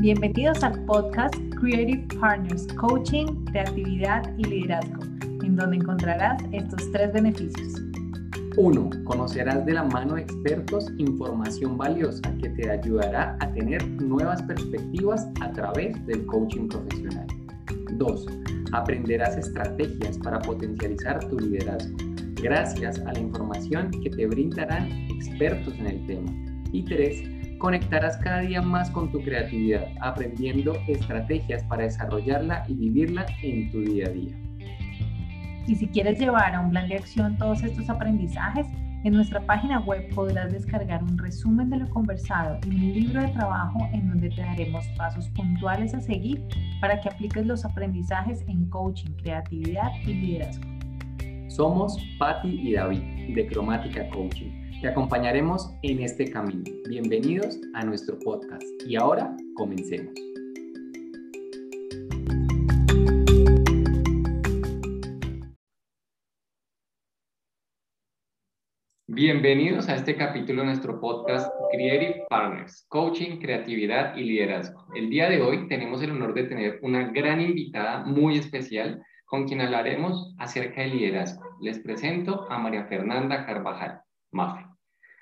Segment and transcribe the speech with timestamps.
[0.00, 5.02] Bienvenidos al podcast Creative Partners, Coaching, Creatividad y Liderazgo,
[5.44, 7.82] en donde encontrarás estos tres beneficios.
[8.56, 8.90] 1.
[9.04, 15.28] Conocerás de la mano de expertos información valiosa que te ayudará a tener nuevas perspectivas
[15.42, 17.26] a través del coaching profesional.
[17.98, 18.26] 2.
[18.72, 21.94] Aprenderás estrategias para potencializar tu liderazgo
[22.36, 26.32] gracias a la información que te brindarán expertos en el tema.
[26.72, 33.26] Y 3 conectarás cada día más con tu creatividad, aprendiendo estrategias para desarrollarla y vivirla
[33.42, 34.34] en tu día a día.
[35.66, 38.66] Y si quieres llevar a un plan de acción todos estos aprendizajes,
[39.04, 43.28] en nuestra página web podrás descargar un resumen de lo conversado y un libro de
[43.28, 46.42] trabajo en donde te daremos pasos puntuales a seguir
[46.80, 50.64] para que apliques los aprendizajes en coaching, creatividad y liderazgo.
[51.48, 56.64] Somos Patti y David de Cromática Coaching te acompañaremos en este camino.
[56.88, 60.14] Bienvenidos a nuestro podcast y ahora comencemos.
[69.06, 74.86] Bienvenidos a este capítulo de nuestro podcast Creative Partners, Coaching, Creatividad y Liderazgo.
[74.94, 79.46] El día de hoy tenemos el honor de tener una gran invitada muy especial con
[79.46, 81.42] quien hablaremos acerca del liderazgo.
[81.60, 84.00] Les presento a María Fernanda Carvajal,
[84.32, 84.69] Mafe.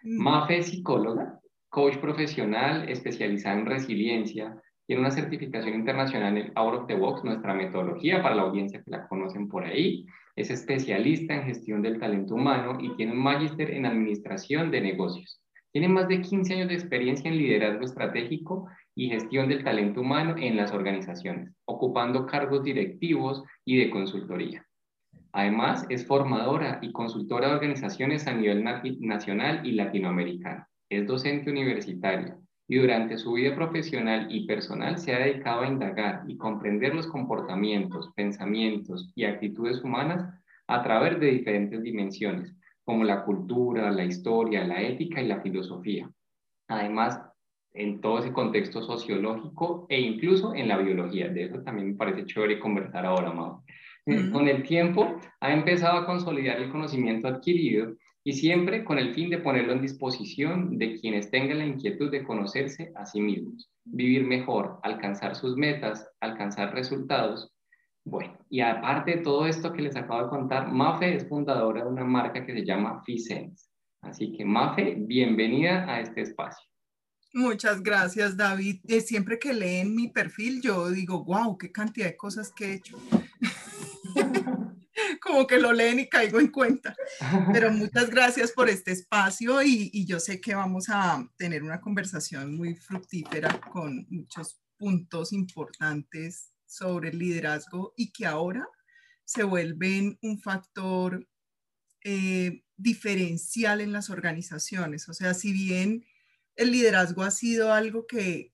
[0.03, 6.87] Mafe es psicóloga, coach profesional especializada en resiliencia, tiene una certificación internacional en Out of
[6.87, 10.07] the Box, nuestra metodología para la audiencia que la conocen por ahí.
[10.35, 15.43] Es especialista en gestión del talento humano y tiene un magíster en administración de negocios.
[15.73, 20.37] Tiene más de 15 años de experiencia en liderazgo estratégico y gestión del talento humano
[20.39, 24.68] en las organizaciones, ocupando cargos directivos y de consultoría.
[25.39, 30.67] Además, es formadora y consultora de organizaciones a nivel nacional y latinoamericano.
[30.91, 32.37] Es docente universitaria
[32.67, 37.07] y durante su vida profesional y personal se ha dedicado a indagar y comprender los
[37.07, 40.29] comportamientos, pensamientos y actitudes humanas
[40.67, 46.11] a través de diferentes dimensiones, como la cultura, la historia, la ética y la filosofía.
[46.67, 47.23] Además,
[47.75, 51.29] en todo ese contexto sociológico e incluso en la biología.
[51.29, 53.63] De eso también me parece chévere conversar ahora, Mau.
[54.33, 59.29] Con el tiempo ha empezado a consolidar el conocimiento adquirido y siempre con el fin
[59.29, 64.25] de ponerlo en disposición de quienes tengan la inquietud de conocerse a sí mismos, vivir
[64.25, 67.53] mejor, alcanzar sus metas, alcanzar resultados.
[68.05, 71.91] Bueno, y aparte de todo esto que les acabo de contar, Mafe es fundadora de
[71.91, 73.69] una marca que se llama Fisense.
[74.01, 76.67] Así que Mafe, bienvenida a este espacio.
[77.35, 78.81] Muchas gracias, David.
[78.89, 82.75] Eh, siempre que leen mi perfil, yo digo, wow, qué cantidad de cosas que he
[82.75, 82.97] hecho.
[85.21, 86.95] como que lo leen y caigo en cuenta.
[87.53, 92.57] Pero muchas gracias por este espacio y, yo sé que vamos a tener una conversación
[92.57, 98.67] muy fructífera con muchos puntos importantes sobre el liderazgo y que ahora
[99.25, 101.27] se vuelven un factor
[102.05, 105.09] eh, diferencial en las organizaciones.
[105.09, 106.05] O sea, si bien
[106.59, 108.51] el liderazgo ha sido algo que,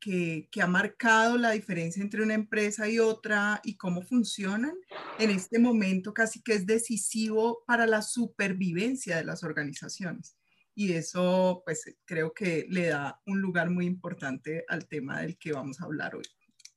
[0.62, 4.74] ha marcado la diferencia entre una empresa y otra y cómo funcionan.
[5.18, 10.36] En este momento casi que es decisivo para la supervivencia de las organizaciones.
[10.74, 15.52] Y eso, pues, creo que le da un lugar muy importante al tema del que
[15.52, 16.24] vamos a hablar hoy.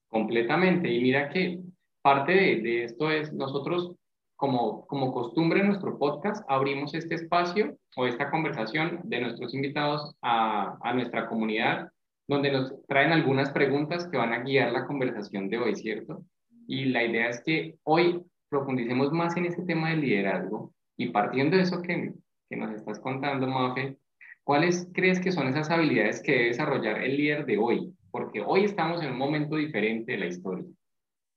[0.08, 0.90] Completamente.
[0.90, 1.60] Y mira que
[2.02, 3.98] parte de esto es nosotros
[4.38, 10.16] como, como costumbre en nuestro podcast, abrimos este espacio o esta conversación de nuestros invitados
[10.22, 11.90] a, a nuestra comunidad,
[12.28, 16.24] donde nos traen algunas preguntas que van a guiar la conversación de hoy, ¿cierto?
[16.68, 21.58] Y la idea es que hoy profundicemos más en ese tema del liderazgo y partiendo
[21.58, 22.14] de eso que,
[22.48, 23.98] que nos estás contando, Mafe,
[24.44, 27.92] ¿cuáles crees que son esas habilidades que debe desarrollar el líder de hoy?
[28.12, 30.66] Porque hoy estamos en un momento diferente de la historia.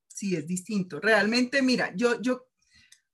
[0.09, 1.01] Sí, es distinto.
[1.01, 2.50] Realmente, mira, yo, yo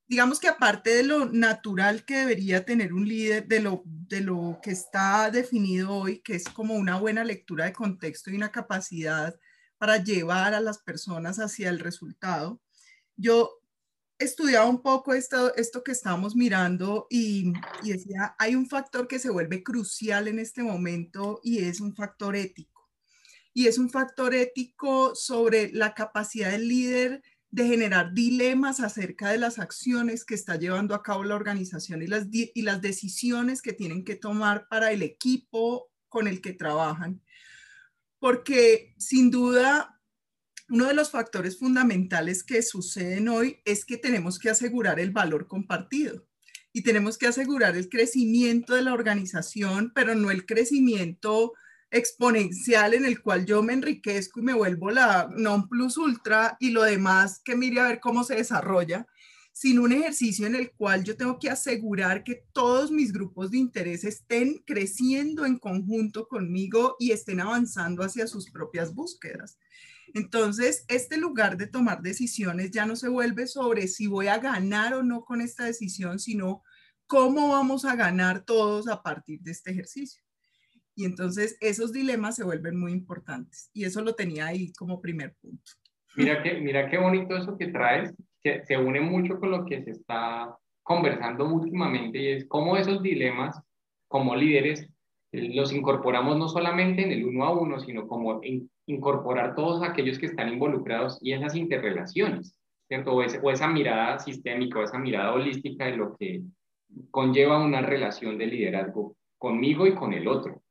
[0.08, 4.60] digamos que aparte de lo natural que debería tener un líder, de lo, de lo
[4.62, 9.34] que está definido hoy, que es como una buena lectura de contexto y una capacidad
[9.78, 12.60] para llevar a las personas hacia el resultado,
[13.16, 13.60] yo
[14.18, 17.52] estudiaba un poco esto, esto que estamos mirando y,
[17.82, 21.94] y decía, hay un factor que se vuelve crucial en este momento y es un
[21.94, 22.88] factor ético.
[23.52, 29.38] Y es un factor ético sobre la capacidad del líder de generar dilemas acerca de
[29.38, 33.72] las acciones que está llevando a cabo la organización y las, y las decisiones que
[33.72, 37.22] tienen que tomar para el equipo con el que trabajan.
[38.18, 40.00] Porque sin duda,
[40.68, 45.46] uno de los factores fundamentales que suceden hoy es que tenemos que asegurar el valor
[45.46, 46.26] compartido
[46.72, 51.54] y tenemos que asegurar el crecimiento de la organización, pero no el crecimiento
[51.90, 56.70] exponencial en el cual yo me enriquezco y me vuelvo la non plus ultra y
[56.70, 59.06] lo demás que mire a ver cómo se desarrolla,
[59.52, 63.58] sino un ejercicio en el cual yo tengo que asegurar que todos mis grupos de
[63.58, 69.58] interés estén creciendo en conjunto conmigo y estén avanzando hacia sus propias búsquedas.
[70.12, 74.94] Entonces, este lugar de tomar decisiones ya no se vuelve sobre si voy a ganar
[74.94, 76.62] o no con esta decisión, sino
[77.06, 80.25] cómo vamos a ganar todos a partir de este ejercicio.
[80.96, 83.70] Y entonces esos dilemas se vuelven muy importantes.
[83.74, 85.72] Y eso lo tenía ahí como primer punto.
[86.16, 89.90] Mira, que, mira qué bonito eso que traes, se, une mucho con lo que se
[89.90, 93.60] está conversando últimamente y es cómo esos dilemas
[94.08, 94.88] como líderes
[95.32, 98.40] eh, los incorporamos no solamente en el uno a uno, sino como
[98.86, 102.58] incorporar todos aquellos que están involucrados y esas interrelaciones,
[102.88, 103.12] ¿cierto?
[103.12, 106.42] O, o esa mirada sistémica o esa mirada holística de lo que
[107.10, 110.62] conlleva una relación de liderazgo conmigo y con el otro.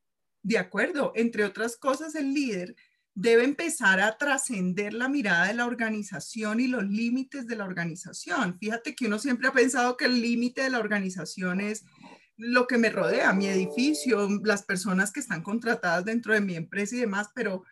[0.46, 2.76] De acuerdo, entre otras cosas, el líder
[3.16, 8.56] debe empezar a trascender la mirada de la organización y los límites de la organización.
[8.60, 11.84] Fíjate que uno siempre ha pensado que el límite de la organización es
[12.38, 16.96] lo que me rodea, mi edificio, las personas que están contratadas dentro de mi empresa
[16.96, 17.64] y demás, pero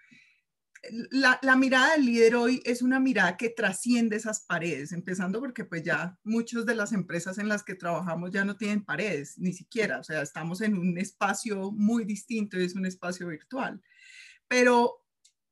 [0.92, 5.84] la, mirada del líder hoy es una mirada que trasciende esas paredes, empezando porque pues
[5.84, 10.00] ya muchas de las empresas en las que trabajamos ya no tienen paredes, ni siquiera,
[10.00, 13.82] o sea, estamos en un espacio muy distinto y es un espacio virtual.
[14.48, 15.06] Pero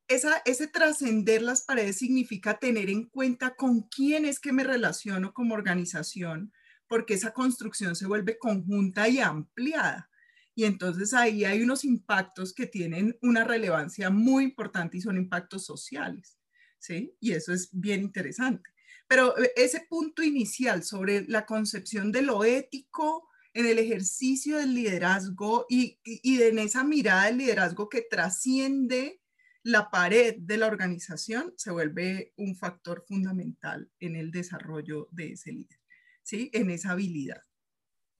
[0.06, 5.54] ese trascender las paredes significa tener en cuenta con quién es que me relaciono como
[5.54, 6.52] organización,
[6.86, 10.10] porque esa construcción se vuelve conjunta y ampliada.
[10.54, 15.64] Y entonces ahí hay unos impactos que tienen una relevancia muy importante y son impactos
[15.64, 16.38] sociales.
[16.78, 17.16] ¿sí?
[17.20, 18.70] Y eso es bien interesante.
[19.08, 24.74] Pero eh, ese punto inicial sobre la concepción de lo ético en el ejercicio del
[24.74, 29.22] liderazgo y, y en esa mirada del liderazgo que trasciende
[29.62, 35.52] la pared de la organización se vuelve un factor fundamental en el desarrollo de ese
[35.52, 35.78] líder,
[36.22, 36.50] ¿sí?
[36.52, 37.42] En esa habilidad.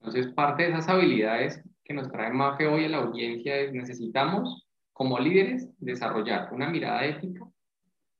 [0.03, 4.67] Entonces, parte de esas habilidades que nos trae Mafe hoy a la audiencia es necesitamos,
[4.91, 7.47] como líderes, desarrollar una mirada ética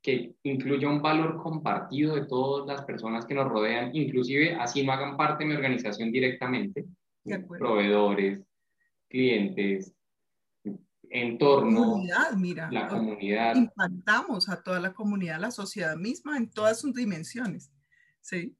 [0.01, 4.93] que incluya un valor compartido de todas las personas que nos rodean, inclusive así no
[4.93, 6.85] hagan parte de mi organización directamente,
[7.59, 8.41] proveedores,
[9.09, 9.93] clientes,
[11.09, 13.55] entorno, comunidad, mira, la comunidad.
[13.55, 17.71] Impactamos a toda la comunidad, la sociedad misma en todas sus dimensiones.
[18.21, 18.55] ¿sí?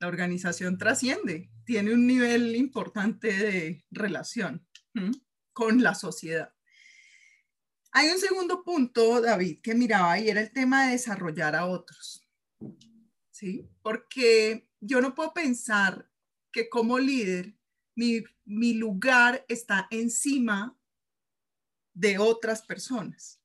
[0.00, 4.66] La organización trasciende, tiene un nivel importante de relación
[5.52, 6.52] con la sociedad.
[7.92, 12.26] Hay un segundo punto, David, que miraba y era el tema de desarrollar a otros.
[13.30, 13.68] ¿Sí?
[13.82, 16.10] Porque yo no puedo pensar
[16.52, 17.54] que como líder
[17.94, 20.76] mi, mi lugar está encima
[21.92, 23.40] de otras personas.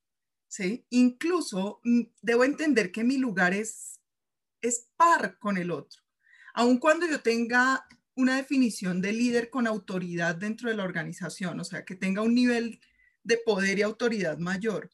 [0.47, 0.85] ¿sí?
[0.89, 3.99] Incluso mm, debo entender que mi lugar es,
[4.61, 6.04] es par con el otro.
[6.55, 7.85] Aun cuando yo tenga
[8.15, 12.33] una definición de líder con autoridad dentro de la organización, o sea, que tenga un
[12.33, 12.79] nivel
[13.23, 14.89] de poder y autoridad mayor.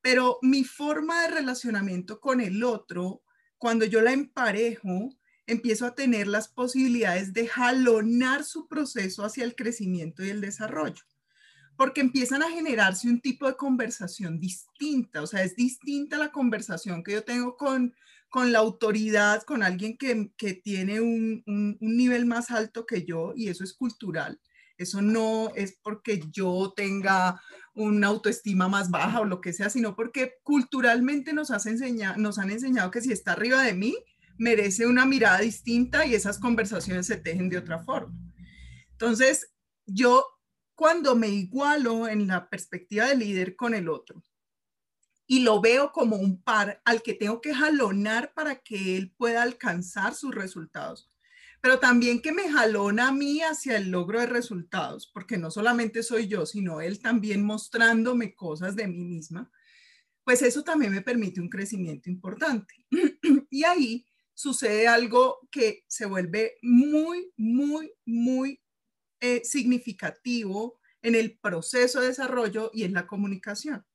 [0.00, 3.22] Pero mi forma de relacionamiento con el otro,
[3.58, 5.10] cuando yo la emparejo,
[5.48, 11.02] empiezo a tener las posibilidades de jalonar su proceso hacia el crecimiento y el desarrollo
[11.76, 17.02] porque empiezan a generarse un tipo de conversación distinta, o sea, es distinta la conversación
[17.02, 17.94] que yo tengo con,
[18.30, 23.32] con la autoridad, con alguien que, que tiene un, un, nivel más alto que yo,
[23.34, 24.40] y eso es cultural.
[24.78, 27.42] Eso no es porque yo tenga
[27.74, 32.38] una autoestima más baja o lo que sea, sino porque culturalmente nos, has enseñado, nos
[32.38, 33.94] han enseñado que si está arriba de mí,
[34.38, 38.16] merece una mirada distinta y esas conversaciones se tejen de otra forma.
[38.92, 39.52] Entonces,
[39.84, 40.24] yo
[40.74, 44.22] cuando me igualo en la perspectiva de líder con el otro
[45.30, 49.44] y lo veo como un par al que tengo que jalonar para que él pueda
[49.44, 51.08] alcanzar sus resultados,
[51.60, 56.02] pero también que me jalona a mí hacia el logro de resultados, porque no solamente
[56.02, 59.48] soy yo, sino él también mostrándome cosas de mí misma,
[60.24, 62.74] pues eso también me permite un crecimiento importante.
[63.50, 68.60] y ahí sucede algo que se vuelve muy, muy, muy
[69.20, 73.86] eh, significativo en el proceso de desarrollo y en la comunicación.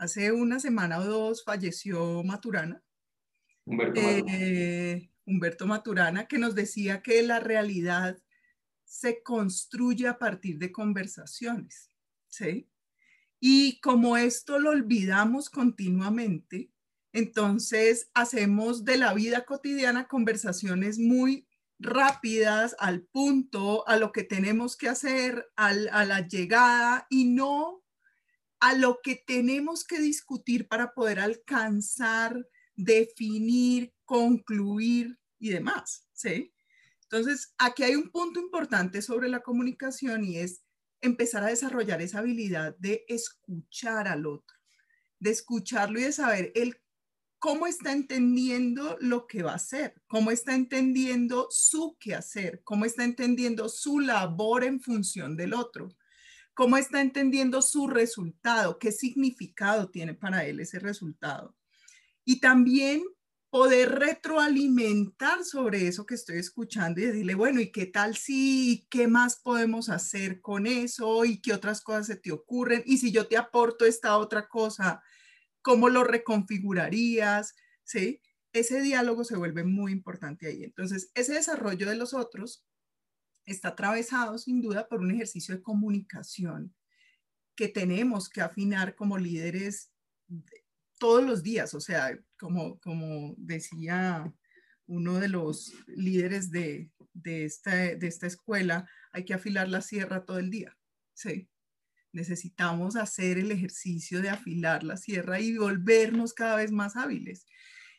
[0.00, 2.82] Hace una semana o dos falleció Maturana.
[3.66, 8.16] Humberto, eh, Humberto Maturana, que nos decía que la realidad
[8.82, 11.90] se construye a partir de conversaciones,
[12.28, 12.70] ¿sí?
[13.40, 16.70] Y como esto lo olvidamos continuamente,
[17.12, 21.46] entonces hacemos de la vida cotidiana conversaciones muy
[21.78, 27.79] rápidas, al punto, a lo que tenemos que hacer, a la llegada y no
[28.60, 36.52] a lo que tenemos que discutir para poder alcanzar, definir, concluir y demás, ¿sí?
[37.02, 40.62] Entonces, aquí hay un punto importante sobre la comunicación y es
[41.00, 44.56] empezar a desarrollar esa habilidad de escuchar al otro,
[45.18, 46.76] de escucharlo y de saber el
[47.40, 53.02] cómo está entendiendo lo que va a hacer, cómo está entendiendo su quehacer, cómo está
[53.02, 55.88] entendiendo su labor en función del otro,
[56.54, 61.56] cómo está entendiendo su resultado, qué significado tiene para él ese resultado.
[62.24, 63.02] Y también
[63.50, 69.08] poder retroalimentar sobre eso que estoy escuchando y decirle, bueno, ¿y qué tal si, qué
[69.08, 71.24] más podemos hacer con eso?
[71.24, 72.82] ¿Y qué otras cosas se te ocurren?
[72.86, 75.02] Y si yo te aporto esta otra cosa,
[75.62, 77.56] ¿cómo lo reconfigurarías?
[77.82, 78.20] ¿Sí?
[78.52, 80.62] Ese diálogo se vuelve muy importante ahí.
[80.62, 82.64] Entonces, ese desarrollo de los otros
[83.52, 86.74] está atravesado sin duda por un ejercicio de comunicación
[87.54, 89.92] que tenemos que afinar como líderes
[90.98, 91.74] todos los días.
[91.74, 94.32] O sea, como, como decía
[94.86, 100.24] uno de los líderes de, de, esta, de esta escuela, hay que afilar la sierra
[100.24, 100.76] todo el día.
[101.14, 101.48] Sí
[102.12, 107.46] necesitamos hacer el ejercicio de afilar la sierra y volvernos cada vez más hábiles.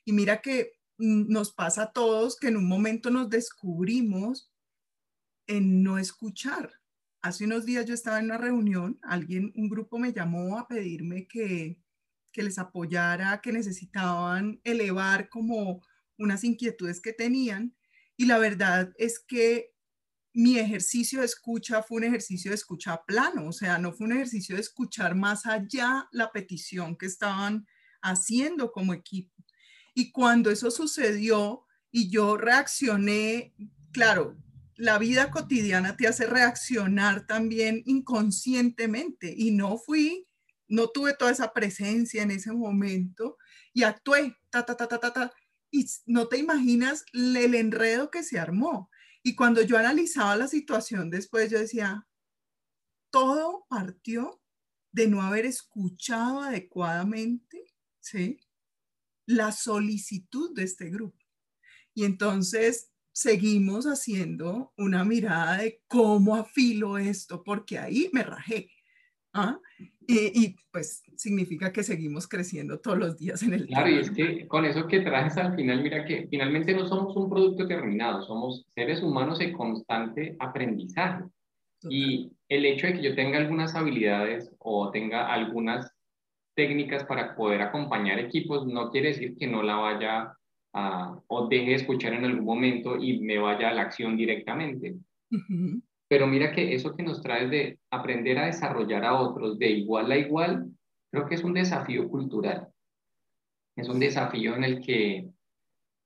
[0.05, 4.50] Y mira que mm, nos pasa a todos que en un momento nos descubrimos
[5.47, 6.71] en no escuchar.
[7.21, 11.27] Hace unos días yo estaba en una reunión, alguien, un grupo me llamó a pedirme
[11.27, 11.77] que,
[12.31, 15.81] que les apoyara, que necesitaban elevar como
[16.17, 17.75] unas inquietudes que tenían.
[18.17, 19.71] Y la verdad es que
[20.33, 24.13] mi ejercicio de escucha fue un ejercicio de escucha plano, o sea, no fue un
[24.13, 27.67] ejercicio de escuchar más allá la petición que estaban
[28.01, 29.35] haciendo como equipo.
[29.93, 33.53] Y cuando eso sucedió y yo reaccioné,
[33.91, 34.37] claro,
[34.75, 40.27] la vida cotidiana te hace reaccionar también inconscientemente y no fui,
[40.67, 43.37] no tuve toda esa presencia en ese momento
[43.73, 45.33] y actué, ta, ta, ta, ta, ta, ta,
[45.71, 48.89] y no te imaginas el enredo que se armó.
[49.23, 52.07] Y cuando yo analizaba la situación después, yo decía,
[53.09, 54.41] todo partió
[54.91, 57.65] de no haber escuchado adecuadamente
[57.99, 58.39] ¿sí?
[59.25, 61.17] la solicitud de este grupo.
[61.93, 68.69] Y entonces seguimos haciendo una mirada de cómo afilo esto, porque ahí me rajé.
[69.33, 69.59] ¿ah?
[70.07, 74.47] Y, pues significa que seguimos creciendo todos los días en el Claro, y es que
[74.47, 78.65] con eso que trajes al final, mira que finalmente no somos un producto terminado, somos
[78.73, 81.23] seres humanos en constante aprendizaje.
[81.89, 85.91] Y el hecho de que yo tenga algunas habilidades o tenga algunas
[86.55, 90.37] técnicas para poder acompañar equipos no quiere decir que no la vaya
[90.73, 94.95] a, o deje de escuchar en algún momento y me vaya a la acción directamente.
[96.07, 100.11] Pero mira que eso que nos trae de aprender a desarrollar a otros de igual
[100.11, 100.67] a igual,
[101.09, 102.67] creo que es un desafío cultural.
[103.75, 105.29] Es un desafío en el que,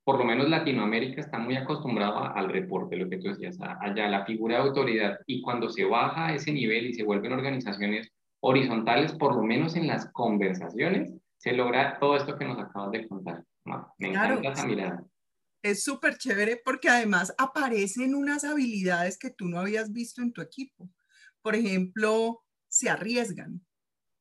[0.03, 4.25] por lo menos Latinoamérica está muy acostumbrado al reporte, lo que tú decías, allá la
[4.25, 5.19] figura de autoridad.
[5.25, 9.75] Y cuando se baja a ese nivel y se vuelven organizaciones horizontales, por lo menos
[9.75, 13.43] en las conversaciones, se logra todo esto que nos acabas de contar.
[13.97, 15.05] Me encanta esa mirada
[15.65, 20.41] es súper chévere porque además aparecen unas habilidades que tú no habías visto en tu
[20.41, 20.91] equipo.
[21.41, 23.65] Por ejemplo, se arriesgan.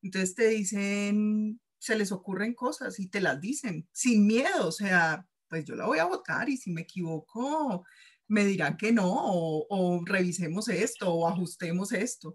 [0.02, 4.68] Entonces te dicen, se les ocurren cosas y te las dicen sin miedo.
[4.68, 7.84] O sea, pues yo la voy a votar y si me equivoco,
[8.26, 12.34] me dirán que no, o, o, revisemos esto, o ajustemos esto.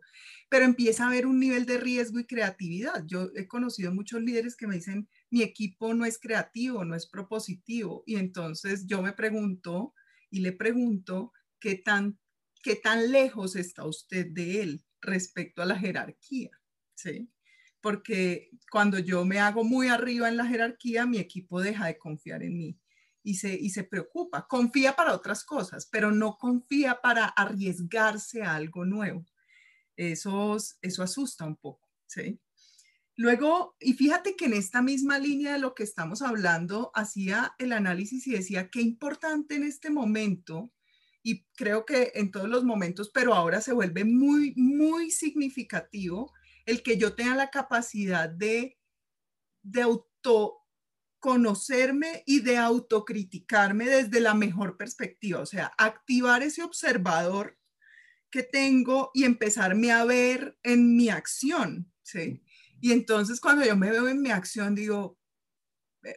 [0.50, 3.06] Pero empieza a haber un nivel de riesgo y creatividad.
[3.06, 7.08] Yo he conocido muchos líderes que me dicen, mi equipo no es creativo, no es
[7.08, 8.04] propositivo.
[8.06, 9.94] Y entonces yo me pregunto
[10.32, 12.20] y le pregunto qué tan,
[12.64, 16.50] qué tan lejos está usted de él respecto a la jerarquía.
[16.96, 17.30] ¿sí?
[17.82, 22.44] Porque cuando yo me hago muy arriba en la jerarquía, mi equipo deja de confiar
[22.44, 22.80] en mí
[23.24, 24.48] y se, y se preocupa.
[24.48, 29.26] Confía para otras cosas, pero no confía para arriesgarse a algo nuevo.
[30.00, 31.88] Eso, eso asusta un poco.
[33.18, 37.74] Luego, y fíjate que en esta misma línea de lo que estamos hablando, hacía el
[37.74, 40.72] análisis y decía qué importante en este momento,
[41.22, 46.32] y creo que en todos los momentos, pero ahora se vuelve muy, muy significativo
[46.66, 48.78] el que yo tenga la capacidad de,
[49.64, 57.60] de autoconocerme y de autocriticarme desde la mejor perspectiva, o sea, activar ese observador
[58.30, 62.44] que tengo y empezarme a ver en mi acción, ¿sí?
[62.82, 65.20] Y entonces cuando yo me veo en mi acción, digo,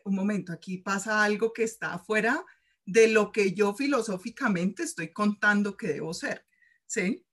[0.04, 2.44] un momento, aquí pasa algo que está fuera
[2.84, 6.46] de lo que yo filosóficamente estoy contando que debo ser,
[6.86, 7.26] ¿sí?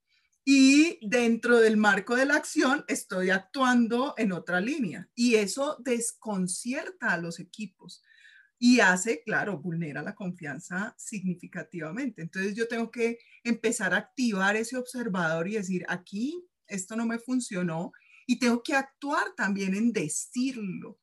[0.44, 7.12] y dentro del marco de la acción estoy actuando en otra línea y eso desconcierta
[7.12, 8.02] a los equipos
[8.62, 12.20] y hace, claro, vulnera la confianza significativamente.
[12.20, 17.18] Entonces yo tengo que empezar a activar ese observador y decir, aquí esto no me
[17.18, 17.90] funcionó
[18.26, 20.98] y tengo que actuar también en decirlo.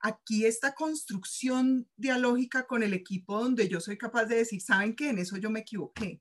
[0.00, 5.10] Aquí esta construcción dialógica con el equipo donde yo soy capaz de decir, ¿saben qué?
[5.10, 6.20] En eso yo me equivoqué.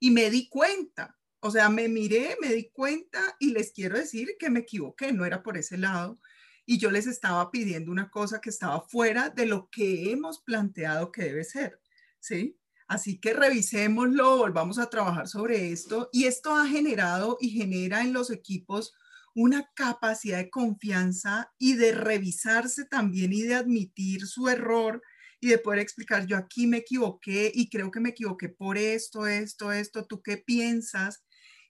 [0.00, 4.30] Y me di cuenta, o sea, me miré, me di cuenta y les quiero decir
[4.36, 6.18] que me equivoqué, no era por ese lado.
[6.66, 11.12] Y yo les estaba pidiendo una cosa que estaba fuera de lo que hemos planteado
[11.12, 11.80] que debe ser,
[12.20, 12.58] ¿sí?
[12.86, 16.10] Así que revisémoslo, volvamos a trabajar sobre esto.
[16.12, 18.94] Y esto ha generado y genera en los equipos
[19.34, 25.02] una capacidad de confianza y de revisarse también y de admitir su error
[25.40, 29.26] y de poder explicar, yo aquí me equivoqué y creo que me equivoqué por esto,
[29.26, 31.23] esto, esto, ¿tú qué piensas?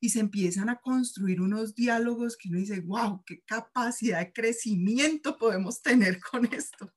[0.04, 5.38] Y se empiezan a construir unos diálogos que uno dice, wow, qué capacidad de crecimiento
[5.38, 6.92] podemos tener con esto.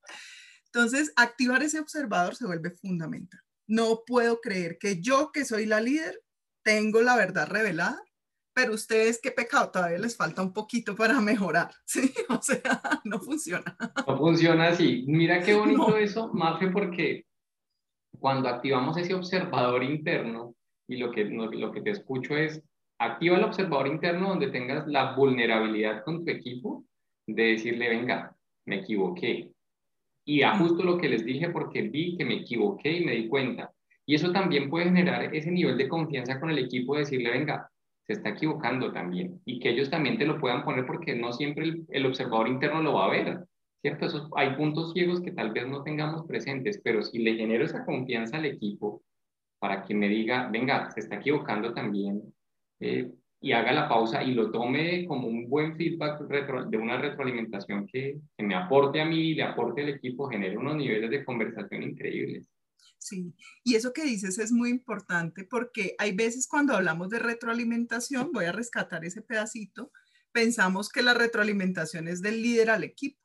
[0.65, 3.39] Entonces, activar ese observador se vuelve fundamental.
[3.65, 6.21] No puedo creer que yo, que soy la líder,
[6.65, 8.03] tengo la verdad revelada,
[8.53, 12.13] pero ustedes, qué pecado, todavía les falta un poquito para mejorar, ¿sí?
[12.27, 13.77] O sea, no funciona.
[14.05, 15.05] No funciona así.
[15.07, 17.25] Mira qué bonito eso, Mafe, porque
[18.19, 20.55] cuando activamos ese observador interno,
[20.89, 22.61] y lo que, lo que te escucho es,
[22.99, 26.83] activa el observador interno donde tengas la vulnerabilidad con tu equipo
[27.27, 28.35] de decirle, venga,
[28.65, 29.51] me equivoqué.
[30.25, 33.71] Y ajusto lo que les dije porque vi que me equivoqué y me di cuenta.
[34.05, 37.69] Y eso también puede generar ese nivel de confianza con el equipo de decirle, venga,
[38.05, 39.41] se está equivocando también.
[39.45, 42.81] Y que ellos también te lo puedan poner porque no siempre el, el observador interno
[42.81, 43.45] lo va a ver.
[43.81, 44.05] ¿Cierto?
[44.05, 47.85] Esos, hay puntos ciegos que tal vez no tengamos presentes, pero si le genero esa
[47.85, 49.03] confianza al equipo
[49.59, 52.21] para que me diga, venga, se está equivocando también,
[52.79, 57.87] eh, y haga la pausa y lo tome como un buen feedback de una retroalimentación
[57.87, 61.23] que, que, me aporte a mí y le aporte al equipo, genere unos niveles de
[61.23, 62.47] conversación increíbles.
[62.97, 68.31] Sí, y eso que dices es muy importante porque hay veces cuando hablamos de retroalimentación,
[68.33, 69.91] voy a rescatar ese pedacito,
[70.31, 73.19] pensamos que la retroalimentación es del líder al equipo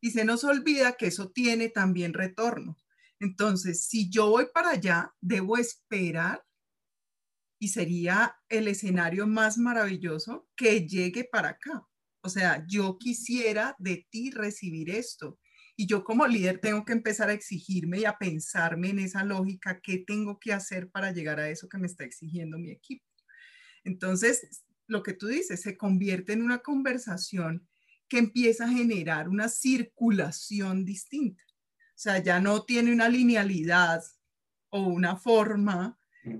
[0.00, 2.76] y se nos olvida que eso tiene también retorno.
[3.18, 6.44] Entonces, si yo voy para allá, debo esperar
[7.58, 11.86] y sería el escenario más maravilloso que llegue para acá.
[12.20, 15.38] O sea, yo quisiera de ti recibir esto.
[15.76, 19.80] Y yo como líder tengo que empezar a exigirme y a pensarme en esa lógica,
[19.80, 23.04] qué tengo que hacer para llegar a eso que me está exigiendo mi equipo.
[23.84, 27.68] Entonces, lo que tú dices se convierte en una conversación
[28.08, 31.42] que empieza a generar una circulación distinta.
[31.46, 34.02] O sea, ya no tiene una linealidad
[34.70, 35.98] o una forma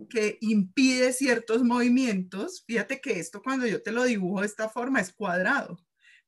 [0.08, 2.64] que impide ciertos movimientos.
[2.66, 5.78] Fíjate que esto cuando yo te lo dibujo de esta forma es cuadrado,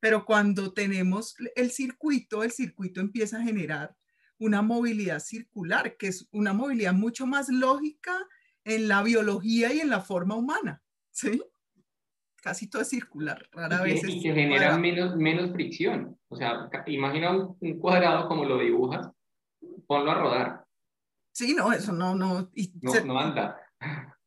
[0.01, 3.97] pero cuando tenemos el circuito, el circuito empieza a generar
[4.39, 8.17] una movilidad circular, que es una movilidad mucho más lógica
[8.65, 11.43] en la biología y en la forma humana, ¿sí?
[12.41, 14.01] Casi todo es circular, rara vez.
[14.07, 16.17] Y que genera menos, menos fricción.
[16.29, 19.11] O sea, imagina un, un cuadrado como lo dibujas,
[19.87, 20.68] ponlo a rodar
[21.39, 22.51] Sí, no, eso no, no.
[22.83, 23.57] no, no anda.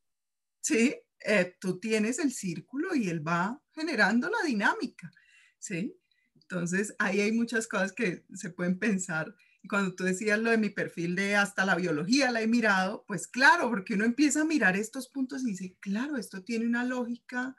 [0.63, 0.95] Sí,
[1.25, 5.11] eh, tú tienes el círculo y él va generando la dinámica,
[5.57, 5.99] ¿sí?
[6.35, 9.35] Entonces, ahí hay muchas cosas que se pueden pensar.
[9.63, 13.03] Y cuando tú decías lo de mi perfil de hasta la biología la he mirado,
[13.07, 16.85] pues claro, porque uno empieza a mirar estos puntos y dice, claro, esto tiene una
[16.85, 17.57] lógica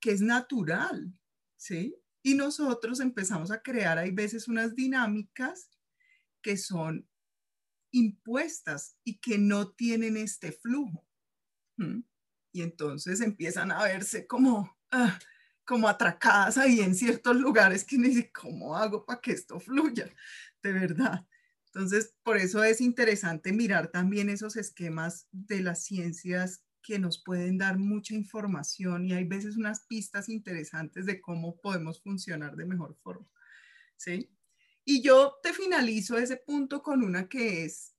[0.00, 1.12] que es natural,
[1.56, 1.94] ¿sí?
[2.22, 5.68] Y nosotros empezamos a crear, hay veces, unas dinámicas
[6.40, 7.06] que son
[7.94, 11.06] impuestas y que no tienen este flujo.
[12.52, 15.18] Y entonces empiezan a verse como, ah,
[15.64, 20.12] como atracadas ahí en ciertos lugares que ni ¿cómo hago para que esto fluya?
[20.62, 21.26] De verdad.
[21.66, 27.58] Entonces, por eso es interesante mirar también esos esquemas de las ciencias que nos pueden
[27.58, 32.96] dar mucha información y hay veces unas pistas interesantes de cómo podemos funcionar de mejor
[33.02, 33.26] forma.
[33.96, 34.33] ¿Sí?
[34.84, 37.94] Y yo te finalizo ese punto con una que es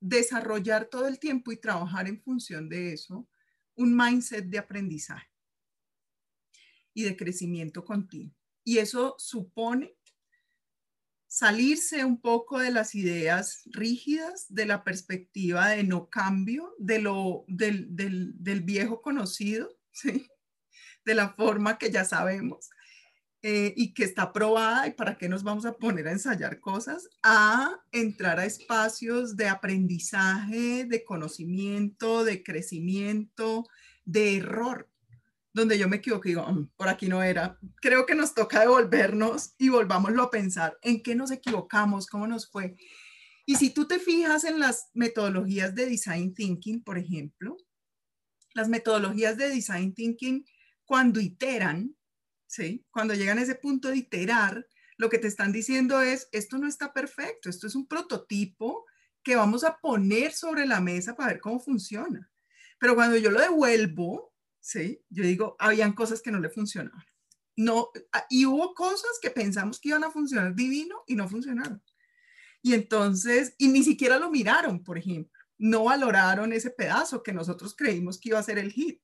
[0.00, 3.28] desarrollar todo el tiempo y trabajar en función de eso
[3.74, 5.30] un mindset de aprendizaje
[6.92, 8.34] y de crecimiento continuo.
[8.64, 9.96] Y eso supone
[11.28, 17.44] salirse un poco de las ideas rígidas, de la perspectiva de no cambio, de lo,
[17.46, 20.28] del, del viejo conocido, ¿sí?
[21.04, 22.68] de la forma que ya sabemos,
[23.42, 27.08] eh, y que está probada y para qué nos vamos a poner a ensayar cosas,
[27.22, 33.64] a entrar a espacios de aprendizaje, de conocimiento, de crecimiento,
[34.04, 34.90] de error,
[35.54, 37.58] donde yo me equivoco y digo, mm, por aquí no era.
[37.80, 42.50] Creo que nos toca devolvernos y volvámoslo a pensar en qué nos equivocamos, cómo nos
[42.50, 42.76] fue.
[43.46, 47.56] Y si tú te fijas en las metodologías de design thinking, por ejemplo,
[48.52, 50.44] las metodologías de design thinking,
[50.84, 51.96] cuando iteran,
[52.50, 52.84] ¿sí?
[52.90, 56.66] cuando llegan a ese punto de iterar, lo que te están diciendo es, esto no
[56.66, 58.86] está perfecto, esto es un prototipo
[59.22, 62.28] que vamos a poner sobre la mesa para ver cómo funciona.
[62.78, 65.00] Pero cuando yo lo devuelvo, ¿sí?
[65.08, 67.04] Yo digo, habían cosas que no le funcionaban.
[67.56, 71.80] No, ah, y hubo cosas que pensamos que iban a funcionar divino y no funcionaron.
[72.62, 75.40] Y entonces, y ni siquiera lo miraron, por ejemplo.
[75.56, 79.00] No valoraron ese pedazo que nosotros creímos que iba a ser el hit.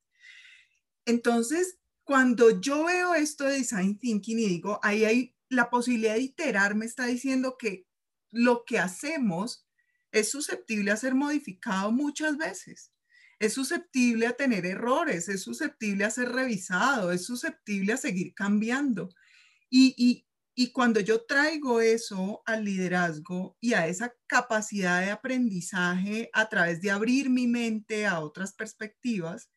[1.05, 6.21] Entonces, cuando yo veo esto de design thinking y digo, ahí hay la posibilidad de
[6.21, 7.87] iterar, me está diciendo que
[8.31, 9.69] lo que hacemos
[10.13, 12.93] es susceptible a ser modificado muchas veces
[13.39, 19.11] es susceptible a tener errores, es susceptible a ser revisado, es susceptible a seguir cambiando.
[19.71, 20.25] Y,
[20.73, 26.91] cuando yo traigo eso al liderazgo y a esa capacidad de aprendizaje a través de
[26.91, 29.51] abrir mi mente a otras perspectivas,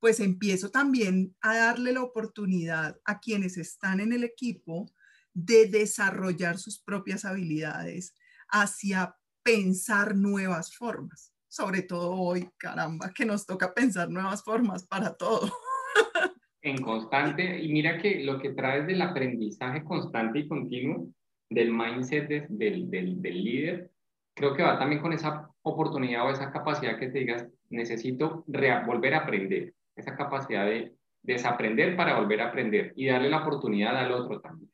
[0.00, 4.90] pues empiezo también a darle la oportunidad a quienes están en el equipo
[5.32, 8.14] de desarrollar sus propias habilidades
[8.48, 15.14] hacia pensar nuevas formas sobre todo hoy, caramba, que nos toca pensar nuevas formas para
[15.14, 15.50] todo.
[16.62, 21.08] En constante, y mira que lo que traes del aprendizaje constante y continuo,
[21.48, 23.90] del mindset del, del, del líder,
[24.34, 28.44] creo que va también con esa oportunidad o esa capacidad que te digas, necesito
[28.84, 33.96] volver a aprender, esa capacidad de desaprender para volver a aprender y darle la oportunidad
[33.96, 34.70] al otro también.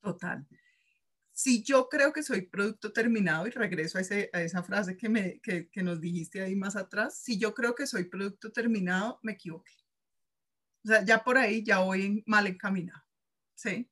[0.00, 0.46] Total
[1.32, 5.68] si yo creo que soy producto terminado, y regreso a, esa frase que, me, que,
[5.82, 9.72] nos dijiste ahí más atrás, si yo creo que soy producto terminado, me equivoqué.
[10.84, 13.02] O sea, ya por ahí ya voy mal encaminado,
[13.54, 13.90] ¿sí?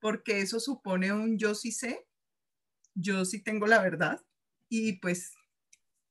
[0.00, 2.06] Porque eso supone un yo sí sé,
[2.94, 4.24] yo sí tengo la verdad,
[4.68, 5.34] y pues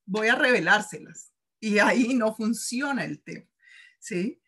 [0.05, 1.31] voy a revelárselas.
[1.59, 3.47] Y ahí no funciona el tema,
[4.01, 4.41] ¿sí?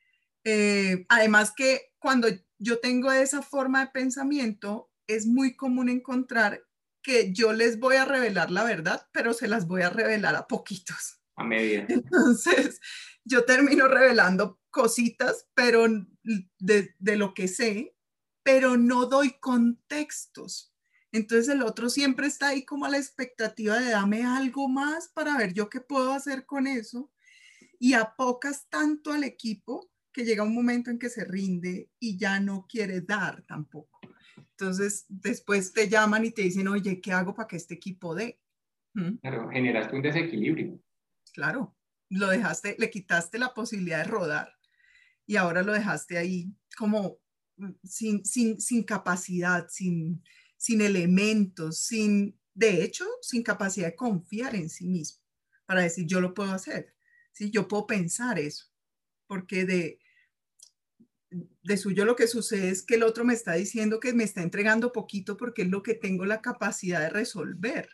[0.43, 2.27] Eh, además que cuando
[2.59, 6.61] yo tengo esa forma de pensamiento, es muy común encontrar
[7.01, 10.47] que yo les voy a revelar la verdad, pero se las voy a revelar a
[10.47, 11.21] poquitos.
[11.35, 11.85] A media.
[11.89, 12.79] Entonces,
[13.25, 15.85] yo termino revelando cositas, pero
[16.59, 17.95] de, de lo que sé,
[18.43, 20.73] pero no doy contextos.
[21.11, 25.37] Entonces el otro siempre está ahí como a la expectativa de dame algo más para
[25.37, 27.12] ver yo qué puedo hacer con eso.
[27.79, 32.39] Y apocas tanto al equipo que llega un momento en que se rinde y ya
[32.39, 33.99] no quiere dar tampoco.
[34.37, 38.39] Entonces, después te llaman y te dicen, oye, ¿qué hago para que este equipo dé?
[38.93, 39.15] ¿Mm?
[39.17, 40.79] Claro, generaste un desequilibrio.
[41.33, 41.75] Claro,
[42.09, 44.53] lo dejaste, le quitaste la posibilidad de rodar
[45.25, 47.19] y ahora lo dejaste ahí como
[47.57, 50.23] mm, sin, sin, sin capacidad, sin,
[50.57, 55.23] sin elementos, sin, de hecho, sin capacidad de confiar en sí mismo
[55.65, 56.93] para decir, yo lo puedo hacer,
[57.33, 57.51] ¿sí?
[57.51, 58.65] yo puedo pensar eso,
[59.27, 59.99] porque de,
[61.63, 64.41] de suyo lo que sucede es que el otro me está diciendo que me está
[64.41, 67.89] entregando poquito porque es lo que tengo la capacidad de resolver.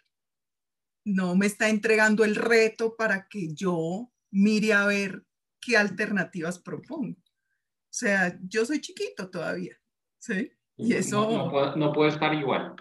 [1.06, 5.26] No me está entregando el reto para que yo mire a ver
[5.60, 7.18] qué alternativas propongo.
[7.18, 9.76] O sea, yo soy chiquito todavía,
[10.20, 10.52] ¿sí?
[10.78, 11.30] Y eso...
[11.76, 12.76] No, puedo, estar igual.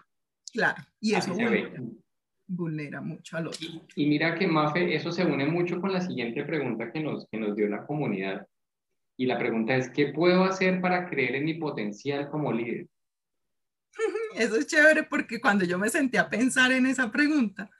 [0.53, 1.35] Claro, y eso
[2.49, 3.69] vulnera, mucho al otro.
[3.95, 7.39] Y, mira que, Mafe, eso se une mucho con la siguiente pregunta que nos, que
[7.39, 8.47] nos dio la comunidad
[9.17, 12.89] y la pregunta es, ¿qué puedo hacer para creer en mi potencial como líder?
[14.37, 17.71] Eso es chévere porque cuando yo me senté a pensar en esa pregunta,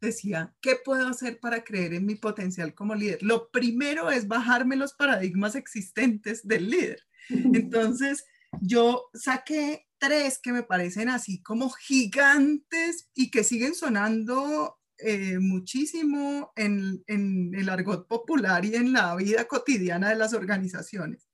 [0.00, 3.22] decía, ¿qué puedo hacer para creer en mi potencial como líder?
[3.22, 7.02] Lo primero es bajarme los paradigmas existentes del líder.
[7.28, 8.26] Entonces,
[8.60, 16.52] yo saqué tres que me parecen así como gigantes y que siguen sonando eh, muchísimo
[16.56, 21.28] en, el argot popular y en la vida cotidiana de las organizaciones.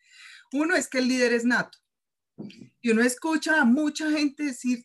[0.53, 1.79] Uno es que el líder es nato.
[2.83, 4.85] Y uno escucha a mucha gente decir,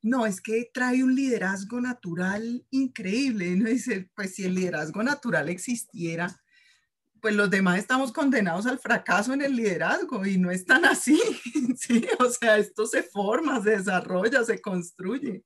[0.00, 3.48] no, es que trae un liderazgo natural increíble.
[3.48, 6.40] Y uno dice, pues si el liderazgo natural existiera,
[7.24, 11.18] pues los demás estamos condenados al fracaso en el liderazgo y no es tan así,
[11.74, 12.06] ¿sí?
[12.18, 15.42] O sea, esto se forma, se desarrolla, se construye.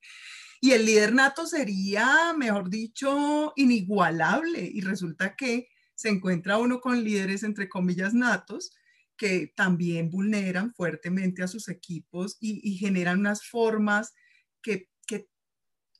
[0.61, 4.61] Y el líder nato sería, mejor dicho, inigualable.
[4.61, 8.73] Y resulta que se encuentra uno con líderes, entre comillas, natos,
[9.17, 14.15] que también vulneran fuertemente a sus equipos y, generan unas formas
[14.63, 15.29] que, que,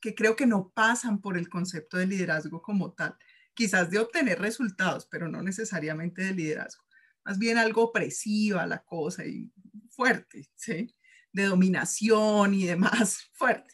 [0.01, 3.15] que creo que no pasan por el concepto de liderazgo como tal.
[3.59, 6.81] Quizás de obtener resultados, pero no necesariamente de liderazgo.
[7.25, 9.51] más bien algo opresiva la cosa y
[9.89, 10.95] fuerte, ¿sí?
[11.33, 13.73] De dominación y demás, fuerte.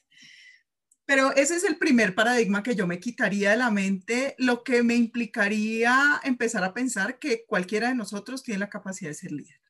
[1.06, 4.82] Pero ese es el primer paradigma que yo me quitaría de la mente, lo que
[4.82, 9.62] me implicaría empezar a pensar que cualquiera de nosotros tiene la capacidad de ser líder.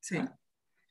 [0.00, 0.16] ¿sí?
[0.16, 0.34] Ah,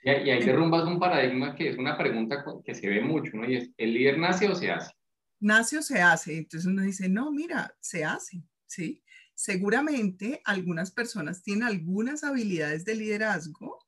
[0.04, 3.50] y, ahí derrumbas un paradigma que es una pregunta que se ve mucho, ¿no?
[3.50, 4.94] Y es, ¿el líder nace o se hace?
[5.40, 6.38] Nace o se hace.
[6.38, 9.04] Entonces uno dice, no, mira, se hace, ¿sí?
[9.34, 13.80] Seguramente algunas personas tienen algunas habilidades de liderazgo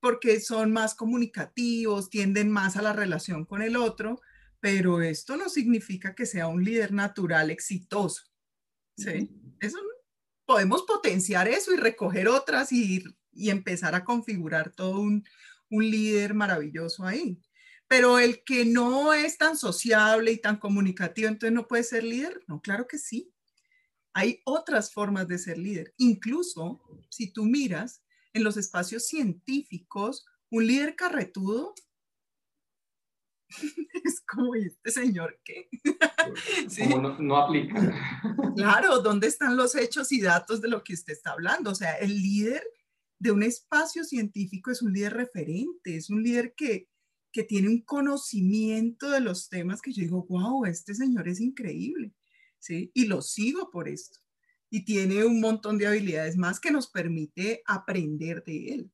[0.00, 4.20] porque son más comunicativos, tienden más a la relación con el otro,
[4.60, 8.24] pero esto no significa que sea un líder natural exitoso.
[8.96, 9.30] ¿sí?
[9.60, 9.78] Eso,
[10.46, 15.24] podemos potenciar eso y recoger otras y, y empezar a configurar todo un,
[15.70, 17.40] un líder maravilloso ahí.
[17.86, 22.42] Pero el que no es tan sociable y tan comunicativo, entonces no puede ser líder.
[22.46, 23.32] No, claro que sí.
[24.12, 25.94] Hay otras formas de ser líder.
[25.96, 31.74] Incluso si tú miras en los espacios científicos, un líder carretudo
[34.04, 35.38] es como, este señor
[37.00, 37.80] no, no, aplica.
[38.56, 41.70] Claro, ¿dónde están los hechos y datos de lo que usted está hablando?
[41.70, 42.62] O sea, el líder
[43.18, 46.88] de un espacio científico es un líder referente, es un líder que,
[47.32, 52.12] que tiene un conocimiento de los temas que yo digo, wow, este señor es increíble,
[52.60, 52.90] ¿sí?
[52.94, 54.20] Y lo sigo por esto.
[54.70, 58.92] Y tiene un montón de habilidades más que nos permite aprender de él.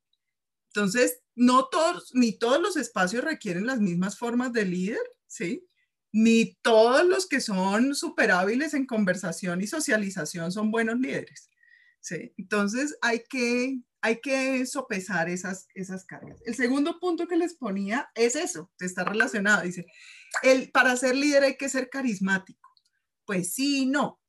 [0.68, 5.66] Entonces, no todos, ni todos los espacios requieren las mismas formas de líder, ¿sí?
[6.12, 11.50] Ni todos los que son súper hábiles en conversación y socialización son buenos líderes,
[12.00, 12.32] ¿sí?
[12.38, 16.40] Entonces, hay que, hay que sopesar esas, esas cargas.
[16.44, 19.86] El segundo punto que les ponía es eso, está relacionado, dice,
[20.42, 22.65] el, para ser líder hay que ser carismático.
[23.26, 24.20] Pues sí, no.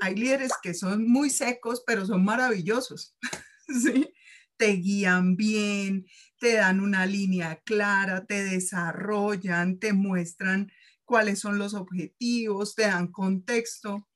[0.00, 3.16] Hay líderes que son muy secos, pero son maravillosos,
[3.82, 4.12] ¿sí?
[4.56, 6.06] Te guían bien,
[6.40, 10.72] te dan una línea clara, te desarrollan, te muestran
[11.04, 14.08] cuáles son los objetivos, te dan contexto.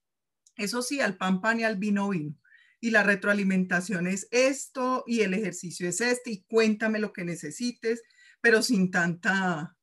[0.57, 2.37] Eso sí, al pan pan y al vino vino.
[2.81, 8.03] Y la retroalimentación es esto y el ejercicio es este y cuéntame lo que necesites,
[8.41, 9.77] pero sin tanta,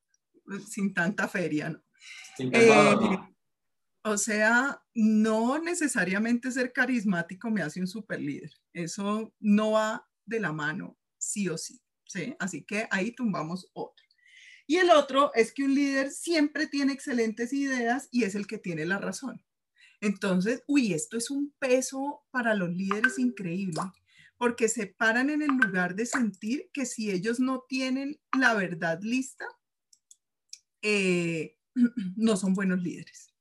[0.67, 1.83] sin tanta feria, ¿no?
[2.39, 3.19] Eh,
[4.09, 8.51] o sea, no necesariamente ser carismático me hace un super líder.
[8.73, 11.81] Eso no va de la mano, sí o sí.
[12.07, 12.35] ¿sí?
[12.39, 14.05] Así que ahí tumbamos otro.
[14.65, 18.57] Y el otro es que un líder siempre tiene excelentes ideas y es el que
[18.57, 19.41] tiene la razón.
[20.01, 23.81] Entonces, uy, esto es un peso para los líderes increíble,
[24.37, 28.99] porque se paran en el lugar de sentir que si ellos no tienen la verdad
[29.01, 29.45] lista,
[30.81, 31.57] eh,
[32.15, 33.33] no son buenos líderes.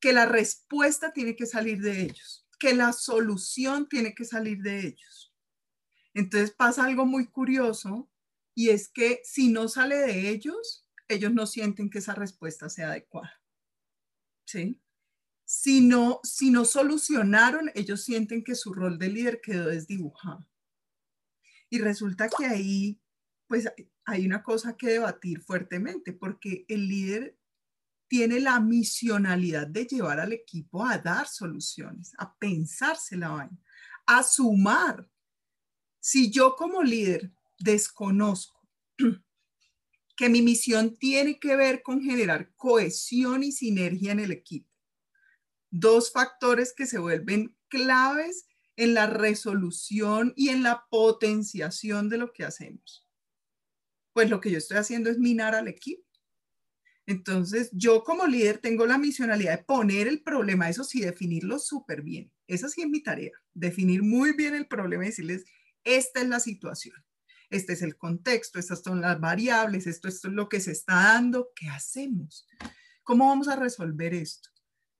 [0.00, 4.86] Que la respuesta tiene que salir de ellos, que la solución tiene que salir de
[4.86, 5.34] ellos.
[6.14, 8.10] Entonces pasa algo muy curioso
[8.54, 12.90] y es que si no sale de ellos, ellos no sienten que esa respuesta sea
[12.90, 13.40] adecuada.
[14.46, 14.80] ¿Sí?
[15.44, 20.46] Si no, si no solucionaron, ellos sienten que su rol de líder quedó desdibujado.
[21.68, 23.00] Y resulta que ahí,
[23.48, 23.68] pues
[24.04, 27.39] hay una cosa que debatir fuertemente, porque el líder
[28.10, 33.56] tiene la misionalidad de llevar al equipo a dar soluciones, a pensarse la vaina,
[34.04, 35.08] a sumar.
[36.00, 38.68] Si yo como líder desconozco
[40.16, 44.68] que mi misión tiene que ver con generar cohesión y sinergia en el equipo.
[45.70, 52.32] Dos factores que se vuelven claves en la resolución y en la potenciación de lo
[52.32, 53.06] que hacemos.
[54.12, 56.09] Pues lo que yo estoy haciendo es minar al equipo.
[57.06, 62.02] Entonces, yo como líder tengo la misionalidad de poner el problema, eso sí, definirlo súper
[62.02, 62.30] bien.
[62.46, 65.44] Esa sí es mi tarea, definir muy bien el problema y decirles,
[65.84, 66.94] esta es la situación
[67.50, 70.94] este es el contexto, estas son las variables, esto, esto es lo que se está
[70.94, 72.46] dando, ¿qué hacemos?
[73.02, 74.48] ¿Cómo vamos a resolver esto?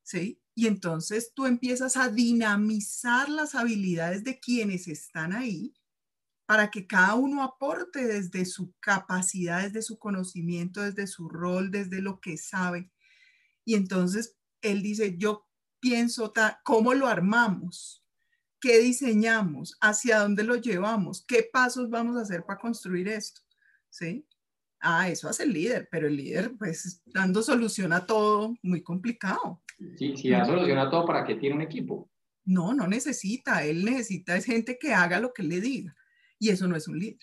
[0.02, 0.42] ¿Sí?
[0.56, 5.72] Y entonces tú empiezas a dinamizar las habilidades de quienes están ahí
[6.50, 12.02] para que cada uno aporte desde su capacidad, desde su conocimiento, desde su rol, desde
[12.02, 12.90] lo que sabe.
[13.64, 15.46] Y entonces él dice, yo
[15.78, 16.32] pienso,
[16.64, 18.04] ¿cómo lo armamos?
[18.60, 19.78] ¿Qué diseñamos?
[19.80, 21.24] ¿Hacia dónde lo llevamos?
[21.24, 23.42] ¿Qué pasos vamos a hacer para construir esto?
[23.88, 24.26] ¿Sí?
[24.80, 29.62] Ah, eso hace el líder, pero el líder, pues, dando solución a todo, muy complicado.
[29.96, 32.10] Sí, si da solución a todo, ¿para qué tiene un equipo?
[32.44, 33.64] No, no necesita.
[33.64, 35.94] Él necesita es gente que haga lo que le diga.
[36.40, 37.20] Y eso no es un líder.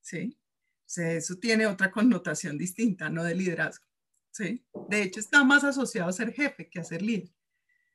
[0.00, 0.38] ¿Sí?
[0.38, 3.84] O sea, eso tiene otra connotación distinta, no de liderazgo.
[4.30, 4.64] ¿Sí?
[4.88, 7.34] De hecho, está más asociado a ser jefe que a ser líder.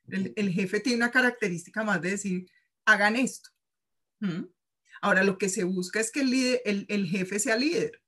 [0.08, 2.50] El, jefe tiene una característica más de decir,
[2.84, 3.50] hagan esto.
[5.00, 8.02] Ahora, lo que se busca es que el, líder, el, el jefe sea líder.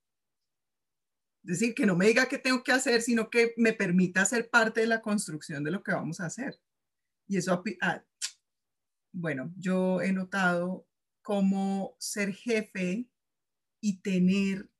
[1.45, 4.51] Es decir, que no me diga qué tengo que hacer, sino que me permita ser
[4.51, 6.61] parte de la construcción de lo que vamos a hacer.
[7.27, 8.05] Y eso, ah,
[9.13, 10.88] bueno, yo he notado
[11.29, 13.07] cómo ser jefe
[13.83, 14.71] y tener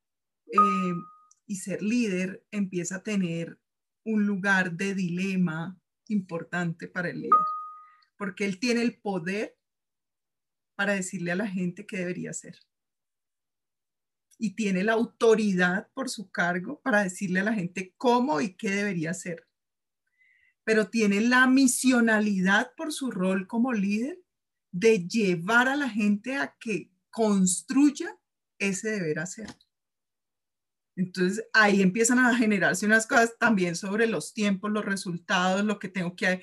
[0.47, 0.95] eh,
[1.45, 3.61] y ser líder empieza a tener
[4.03, 7.45] un lugar de dilema importante para el líder,
[8.17, 9.59] porque él tiene el poder
[10.75, 12.59] para decirle a la gente qué debería hacer.
[14.39, 18.71] Y tiene la autoridad por su cargo para decirle a la gente cómo y qué
[18.71, 19.47] debería hacer.
[20.65, 24.19] Pero tiene la misionalidad por su rol como líder
[24.79, 28.17] de llevar a la gente a que construya
[28.59, 29.49] ese deber hacer.
[30.97, 35.89] Entonces ahí empiezan a generarse unas cosas también sobre los tiempos, los resultados, lo que
[35.89, 36.41] tengo que...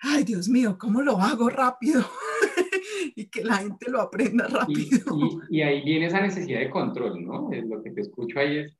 [0.00, 2.04] Ay, Dios mío, ¿cómo lo hago rápido?
[3.16, 5.16] y que la gente lo aprenda rápido.
[5.50, 7.50] Y, ahí viene esa necesidad de control, ¿no?
[7.50, 8.76] Lo que te escucho ahí es,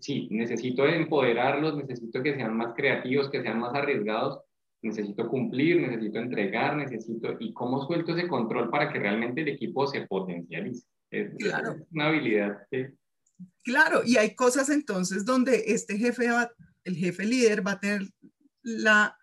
[0.00, 4.40] sí, necesito empoderarlos, necesito que sean más creativos, que sean más arriesgados,
[4.84, 7.36] necesito cumplir, necesito entregar, necesito...
[7.40, 10.86] ¿Y cómo suelto ese control para que realmente el equipo se potencialice?
[11.10, 11.72] Es, claro.
[11.72, 12.94] es una habilidad que
[13.62, 16.28] Claro, y hay cosas entonces donde este jefe,
[16.84, 18.02] el jefe líder va a tener
[18.62, 19.16] la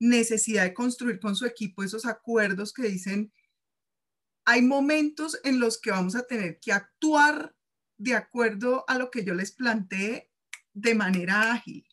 [0.00, 3.32] necesidad de construir con su equipo esos acuerdos que dicen,
[4.44, 7.54] hay momentos en los que vamos a tener que actuar
[7.98, 10.30] de acuerdo a lo que yo les planteé
[10.72, 11.84] de manera ágil.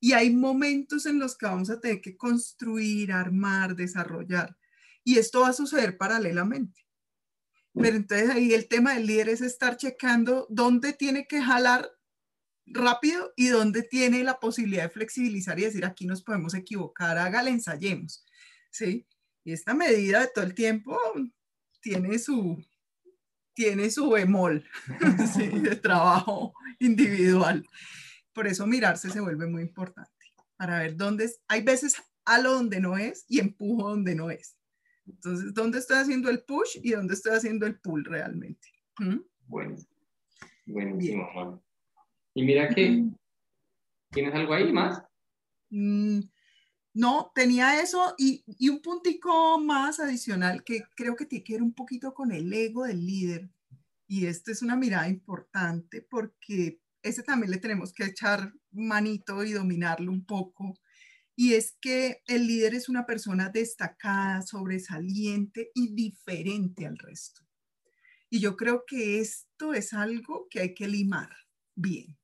[0.00, 4.56] Y hay momentos en los que vamos a tener que construir, armar, desarrollar.
[5.04, 6.86] Y esto va a suceder paralelamente.
[7.72, 11.90] Pero entonces ahí el tema del líder es estar checando dónde tiene que jalar
[12.66, 17.50] rápido y dónde tiene la posibilidad de flexibilizar y decir aquí nos podemos equivocar, hágale,
[17.50, 18.24] ensayemos.
[18.70, 19.06] ¿sí?
[19.44, 20.98] Y esta medida de todo el tiempo
[21.80, 22.62] tiene su,
[23.54, 24.68] tiene su bemol
[25.62, 27.66] de trabajo individual.
[28.36, 30.12] Por eso mirarse se vuelve muy importante,
[30.58, 31.40] para ver dónde es.
[31.48, 31.94] Hay veces
[32.26, 34.58] halo donde no es y empujo donde no es.
[35.06, 38.68] Entonces, ¿dónde estoy haciendo el push y dónde estoy haciendo el pull realmente?
[38.98, 39.20] ¿Mm?
[39.46, 39.76] Bueno,
[40.66, 41.64] buenísimo.
[42.34, 43.04] Y mira que,
[44.10, 45.02] ¿tienes algo ahí más?
[45.70, 46.20] Mm,
[46.92, 51.62] no, tenía eso y, y, un puntico más adicional que creo que tiene que ver
[51.62, 53.48] un poquito con el ego del líder.
[54.06, 59.52] Y esta es una mirada importante porque ese también le tenemos que echar manito y
[59.52, 60.78] dominarlo un poco
[61.36, 67.42] y es que el líder es una persona destacada, sobresaliente y diferente al resto.
[68.30, 71.30] Y yo creo que esto es algo que hay que limar
[71.74, 72.18] bien,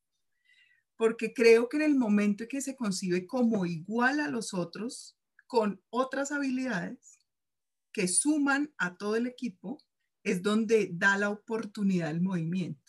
[0.97, 5.17] porque creo que en el momento en que se concibe como igual a los otros,
[5.47, 7.21] con otras habilidades
[7.93, 9.79] que suman a todo el equipo,
[10.25, 12.82] es donde da la oportunidad del movimiento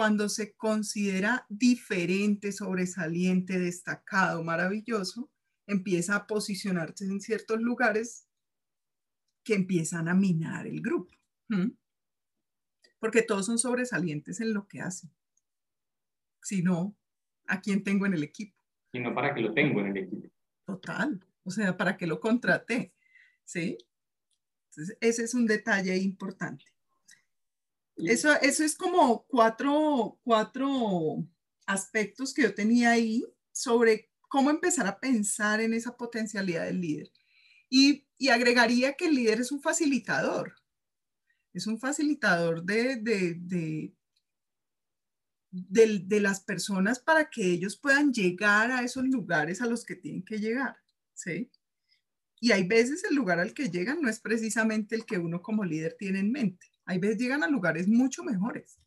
[0.00, 5.30] cuando se considera diferente, sobresaliente, destacado, maravilloso,
[5.66, 8.26] empieza a posicionarse en ciertos lugares
[9.44, 11.12] que empiezan a minar el grupo.
[12.98, 15.10] Porque todos son sobresalientes en lo que hacen.
[16.40, 16.96] Si no,
[17.46, 18.56] ¿a quién tengo en el equipo?
[18.94, 20.30] Y no para que lo tengo en el equipo.
[20.64, 21.22] Total.
[21.42, 22.94] O sea, para que lo contraté.
[23.44, 23.76] ¿Sí?
[24.70, 26.64] Entonces, ese es un detalle importante.
[28.06, 31.26] Eso, eso es como cuatro, cuatro
[31.66, 37.10] aspectos que yo tenía ahí sobre cómo empezar a pensar en esa potencialidad del líder.
[37.68, 40.54] Y, y agregaría que el líder es un facilitador.
[41.52, 43.34] Es un facilitador de, de,
[45.50, 49.96] de, de, las personas para que ellos puedan llegar a esos lugares a los que
[49.96, 50.76] tienen que llegar.
[51.14, 51.50] ¿sí?
[52.40, 55.64] Y hay veces el lugar al que llegan no es precisamente el que uno como
[55.64, 56.66] líder tiene en mente.
[56.90, 58.80] Hay veces llegan a lugares mucho mejores.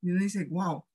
[0.00, 0.86] Y uno dice, wow,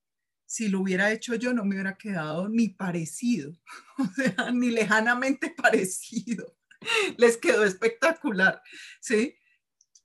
[0.48, 3.52] si lo hubiera hecho yo no me hubiera quedado ni parecido,
[4.00, 6.58] o sea, ni lejanamente parecido.
[7.18, 8.60] Les quedó espectacular,
[9.00, 9.36] ¿sí?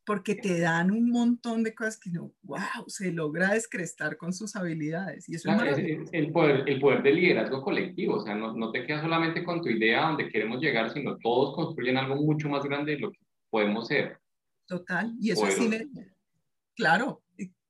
[0.05, 4.55] Porque te dan un montón de cosas que no, wow, se logra descrestar con sus
[4.55, 5.27] habilidades.
[5.31, 5.79] Y eso es,
[6.13, 9.63] el, poder, el poder del liderazgo colectivo, o sea, no, no te quedas solamente con
[9.63, 13.21] tu idea donde queremos llegar, sino todos construyen algo mucho más grande de lo que
[13.49, 14.19] podemos ser.
[14.67, 16.13] Total, y eso es sinergia.
[16.75, 17.23] Claro,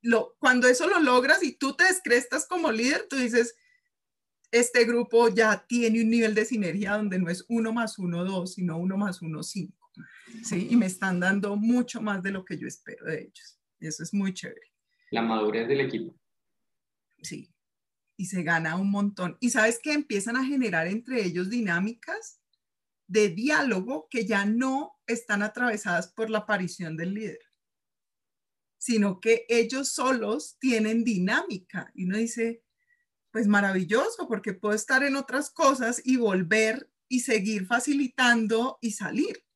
[0.02, 3.56] lo, cuando eso lo logras y tú te descrestas como líder, tú dices,
[4.50, 8.54] este grupo ya tiene un nivel de sinergia donde no es uno más uno, dos,
[8.54, 9.90] sino uno más uno, cinco.
[10.42, 10.68] ¿sí?
[10.70, 13.58] Y me están dando mucho más de lo que yo espero de ellos.
[13.80, 14.72] eso es muy chévere.
[15.10, 16.18] La madurez del equipo.
[17.22, 17.54] Sí,
[18.16, 19.36] y se gana un montón.
[19.40, 22.40] Y sabes que empiezan a generar entre ellos dinámicas
[23.06, 27.51] de diálogo que ya no están atravesadas por la aparición del líder
[28.82, 31.92] sino que ellos solos tienen dinámica.
[31.94, 32.64] Y uno dice,
[33.30, 39.46] pues maravilloso, porque puedo estar en otras cosas y volver y seguir facilitando y salir.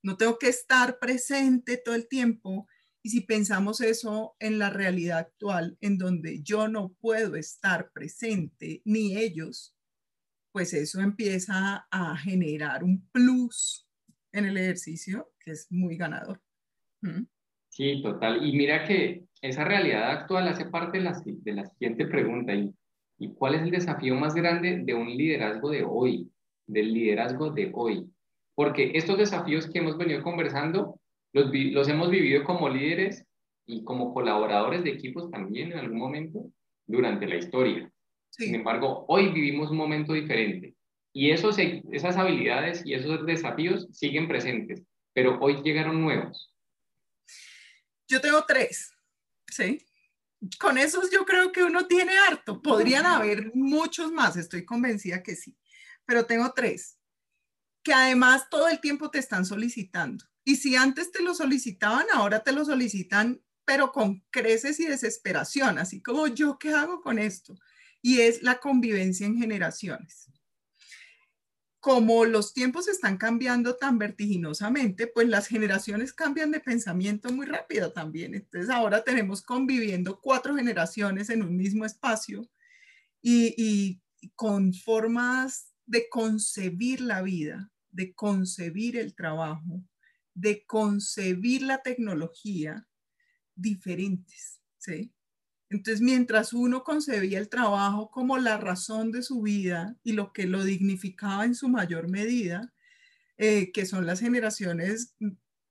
[0.00, 2.68] No tengo que estar presente todo el tiempo.
[3.02, 8.80] Y si pensamos eso en la realidad actual, en donde yo no puedo estar presente,
[8.84, 9.74] ni ellos,
[10.52, 13.88] pues eso empieza a generar un plus
[14.30, 16.40] en el ejercicio que es muy ganador.
[17.00, 17.24] ¿Mm?
[17.78, 18.44] Sí, total.
[18.44, 22.52] Y mira que esa realidad actual hace parte de la, de la siguiente pregunta.
[22.52, 22.74] ¿y,
[23.20, 26.28] ¿Y cuál es el desafío más grande de un liderazgo de hoy?
[26.66, 28.04] Del liderazgo de hoy.
[28.56, 30.98] Porque estos desafíos que hemos venido conversando
[31.32, 33.24] los, los hemos vivido como líderes
[33.64, 36.50] y como colaboradores de equipos también en algún momento
[36.84, 37.88] durante la historia.
[38.30, 40.74] Sin embargo, hoy vivimos un momento diferente
[41.12, 46.52] y esos, esas habilidades y esos desafíos siguen presentes, pero hoy llegaron nuevos.
[48.08, 48.92] Yo tengo tres,
[49.46, 49.86] ¿sí?
[50.58, 52.62] Con esos yo creo que uno tiene harto.
[52.62, 55.58] Podrían haber muchos más, estoy convencida que sí,
[56.06, 56.98] pero tengo tres,
[57.82, 60.24] que además todo el tiempo te están solicitando.
[60.44, 65.78] Y si antes te lo solicitaban, ahora te lo solicitan, pero con creces y desesperación,
[65.78, 67.54] así como yo, ¿qué hago con esto?
[68.00, 70.30] Y es la convivencia en generaciones
[71.80, 77.92] como los tiempos están cambiando tan vertiginosamente, pues las generaciones cambian de pensamiento muy rápido
[77.92, 78.34] también.
[78.34, 82.48] Entonces ahora tenemos conviviendo cuatro generaciones en un mismo espacio
[83.22, 84.00] y,
[84.34, 89.84] con formas de concebir la vida, de concebir el trabajo,
[90.34, 92.88] de concebir la tecnología
[93.54, 95.12] diferentes, ¿sí?
[95.70, 100.46] Entonces, mientras uno concebía el trabajo como la razón de su vida y lo que
[100.46, 102.72] lo dignificaba en su mayor medida,
[103.36, 105.16] eh, que son las generaciones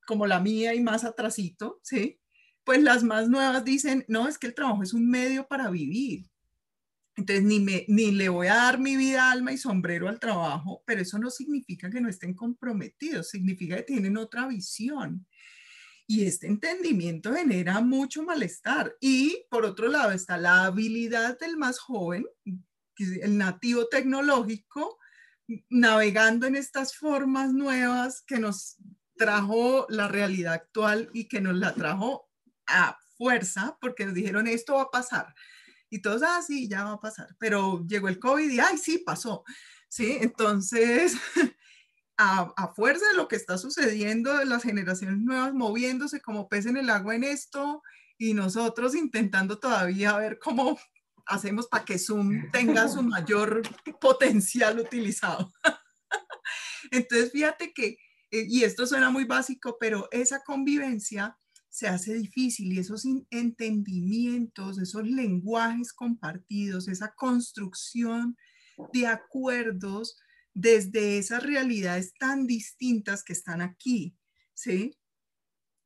[0.06, 2.20] como la mía y más atrasito, ¿sí?
[2.64, 6.30] Pues las más nuevas dicen, no, es que el trabajo es un medio para vivir.
[7.16, 10.84] Entonces, ni, me, ni le voy a dar mi vida, alma y sombrero al trabajo,
[10.86, 15.26] pero eso no significa que no estén comprometidos, significa que tienen otra visión
[16.08, 18.96] y este entendimiento genera mucho malestar.
[19.02, 22.26] Y por otro lado está la habilidad del más joven,
[22.98, 24.98] el nativo tecnológico,
[25.70, 28.78] navegando en estas formas nuevas que nos
[29.18, 32.30] trajo la realidad actual y que nos la trajo
[32.68, 35.36] a fuerza, porque nos dijeron esto va a pasar.
[35.90, 37.36] Y todos, ah, sí, ya va a pasar.
[37.38, 39.44] Pero llegó el COVID y, ay, sí, pasó.
[39.90, 41.16] Sí, entonces
[42.18, 46.78] a, fuerza de lo que está sucediendo, de las generaciones nuevas moviéndose como pez en
[46.78, 47.84] el agua en esto
[48.18, 50.80] y nosotros intentando todavía ver cómo
[51.26, 53.62] hacemos para que Zoom tenga su mayor
[54.02, 55.52] potencial utilizado.
[56.92, 57.98] Entonces, fíjate que,
[58.32, 61.38] eh, y esto suena muy básico, pero esa convivencia
[61.70, 68.36] se hace difícil y esos entendimientos, esos lenguajes compartidos, esa construcción
[68.94, 70.18] de acuerdos,
[70.58, 74.18] desde esas realidades tan distintas que están aquí,
[74.56, 74.98] ¿sí?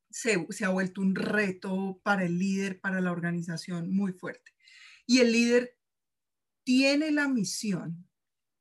[0.09, 4.53] Se, ha vuelto un reto para el líder, para la organización muy fuerte.
[5.05, 5.77] Y el líder
[6.63, 8.09] tiene la misión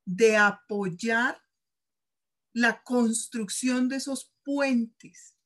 [0.04, 1.40] de apoyar
[2.52, 5.36] la construcción de esos puentes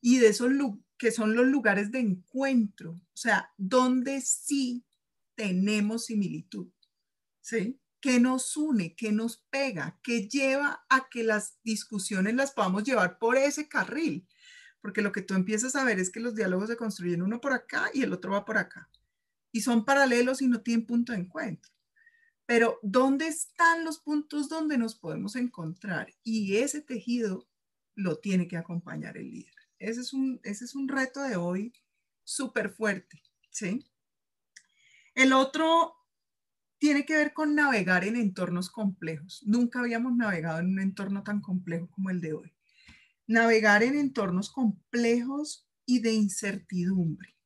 [0.00, 0.50] y de esos
[0.96, 4.82] que son los lugares de encuentro, o sea, donde sí
[5.34, 6.72] tenemos similitud,
[7.42, 7.78] ¿sí?
[8.00, 8.94] ¿Qué nos une?
[8.96, 10.00] ¿Qué nos pega?
[10.02, 14.26] ¿Qué lleva a que las discusiones las podamos llevar por ese carril?
[14.80, 17.52] Porque lo que tú empiezas a ver es que los diálogos se construyen uno por
[17.52, 18.88] acá y el otro va por acá.
[19.52, 21.70] Y son paralelos y no tienen punto de encuentro.
[22.46, 26.14] Pero ¿dónde están los puntos donde nos podemos encontrar?
[26.24, 27.46] Y ese tejido
[27.94, 29.54] lo tiene que acompañar el líder.
[29.78, 31.72] Ese es un, ese es un reto de hoy
[32.24, 33.86] súper fuerte, ¿sí?
[35.14, 35.94] El otro
[36.80, 39.42] tiene que ver con navegar en entornos complejos.
[39.44, 42.54] Nunca habíamos navegado en un entorno tan complejo como el de hoy.
[43.26, 47.36] Navegar en entornos complejos y de incertidumbre.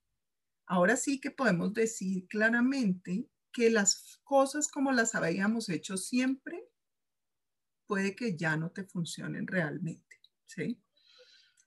[0.67, 6.69] Ahora sí que podemos decir claramente que las cosas como las habíamos hecho siempre,
[7.87, 10.81] puede que ya no te funcionen realmente, ¿sí?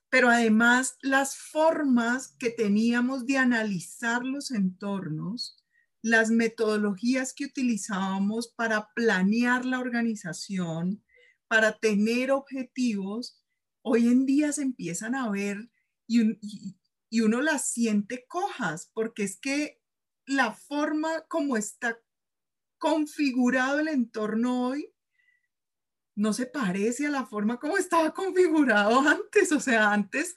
[0.08, 5.57] Pero además las formas que teníamos de analizar los entornos
[6.02, 11.02] las metodologías que utilizábamos para planear la organización,
[11.48, 13.42] para tener objetivos,
[13.82, 15.70] hoy en día se empiezan a ver
[16.06, 16.38] y,
[17.20, 19.80] uno las siente cojas, porque es que
[20.26, 21.98] la forma como está
[22.78, 24.92] configurado el entorno hoy
[26.14, 29.52] no se parece a la forma como estaba configurado antes.
[29.52, 30.34] O sea, antes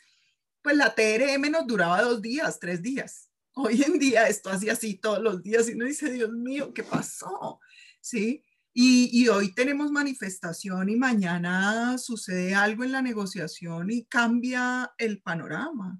[0.61, 3.30] pues la TRM nos duraba dos días, tres días.
[3.53, 6.83] Hoy en día esto hacía así todos los días y uno dice, Dios mío, ¿qué
[6.83, 7.59] pasó?
[7.99, 8.43] ¿Sí?
[8.73, 15.21] Y, y, hoy tenemos manifestación y mañana sucede algo en la negociación y cambia el
[15.21, 15.99] panorama.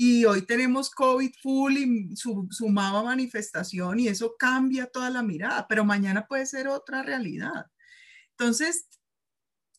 [0.00, 5.66] Y hoy tenemos COVID full y su, sumaba manifestación y eso cambia toda la mirada,
[5.68, 7.66] pero mañana puede ser otra realidad.
[8.30, 8.88] Entonces,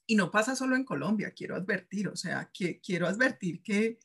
[0.06, 4.00] y no pasa solo en Colombia, quiero advertir, o sea, que quiero advertir que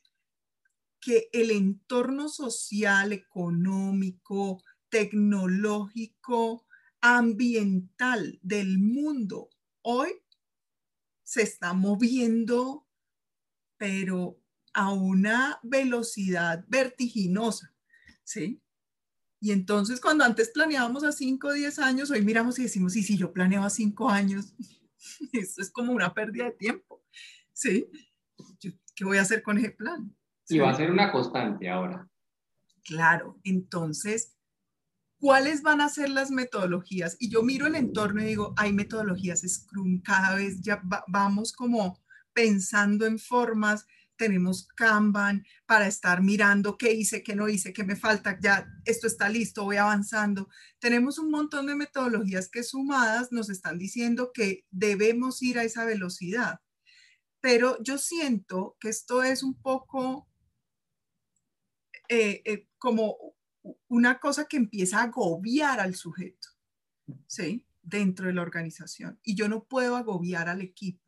[1.05, 6.67] que el entorno social, económico, tecnológico,
[7.03, 9.51] ambiental del mundo
[9.83, 10.09] hoy
[11.23, 12.87] se está moviendo,
[13.77, 14.41] pero
[14.73, 17.75] a una velocidad vertiginosa,
[18.23, 18.63] ¿sí?
[19.41, 23.03] Y entonces cuando antes planeábamos a 5 o 10 años, hoy miramos y decimos, y
[23.03, 24.55] si yo planeo a 5 años,
[25.33, 27.05] eso es como una pérdida de tiempo,
[27.53, 27.91] ¿sí?
[28.95, 30.17] ¿Qué voy a hacer con ese plan?
[30.49, 32.09] Y va a ser una constante ahora.
[32.85, 34.35] Claro, entonces,
[35.19, 37.17] ¿cuáles van a ser las metodologías?
[37.19, 41.99] Y yo miro el entorno y digo, hay metodologías Scrum, cada vez ya vamos como
[42.35, 43.87] pensando en formas,
[44.17, 49.07] tenemos Kanban para estar mirando qué hice, qué no hice, qué me falta, ya esto
[49.07, 50.49] está listo, voy avanzando.
[50.79, 55.85] Tenemos un montón de metodologías que sumadas nos están diciendo que debemos ir a esa
[55.85, 56.61] velocidad.
[57.41, 60.29] Pero yo siento que esto es un poco
[62.09, 63.35] eh, eh, como
[63.89, 66.49] una cosa que empieza a agobiar al sujeto,
[67.27, 67.67] ¿sí?
[67.83, 69.19] Dentro de la organización.
[69.23, 71.05] Y yo no puedo agobiar al equipo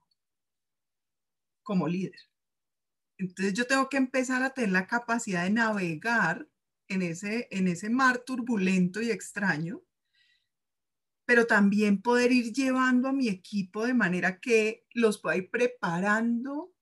[1.63, 2.21] como líder.
[3.19, 6.49] Entonces yo tengo que empezar a tener la capacidad de navegar
[6.89, 9.83] en ese, en ese mar turbulento y extraño,
[11.27, 16.73] pero también poder ir llevando a mi equipo de manera que los pueda ir preparando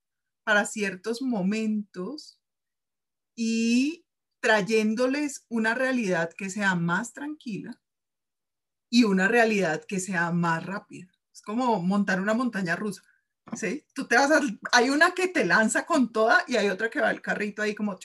[0.44, 2.38] para ciertos momentos
[3.34, 4.03] y
[4.44, 7.80] trayéndoles una realidad que sea más tranquila
[8.90, 11.10] y una realidad que sea más rápida.
[11.32, 13.00] Es como montar una montaña rusa.
[13.54, 13.86] ¿sí?
[13.94, 14.42] Tú te vas a,
[14.72, 17.74] hay una que te lanza con toda y hay otra que va el carrito ahí
[17.74, 17.98] como...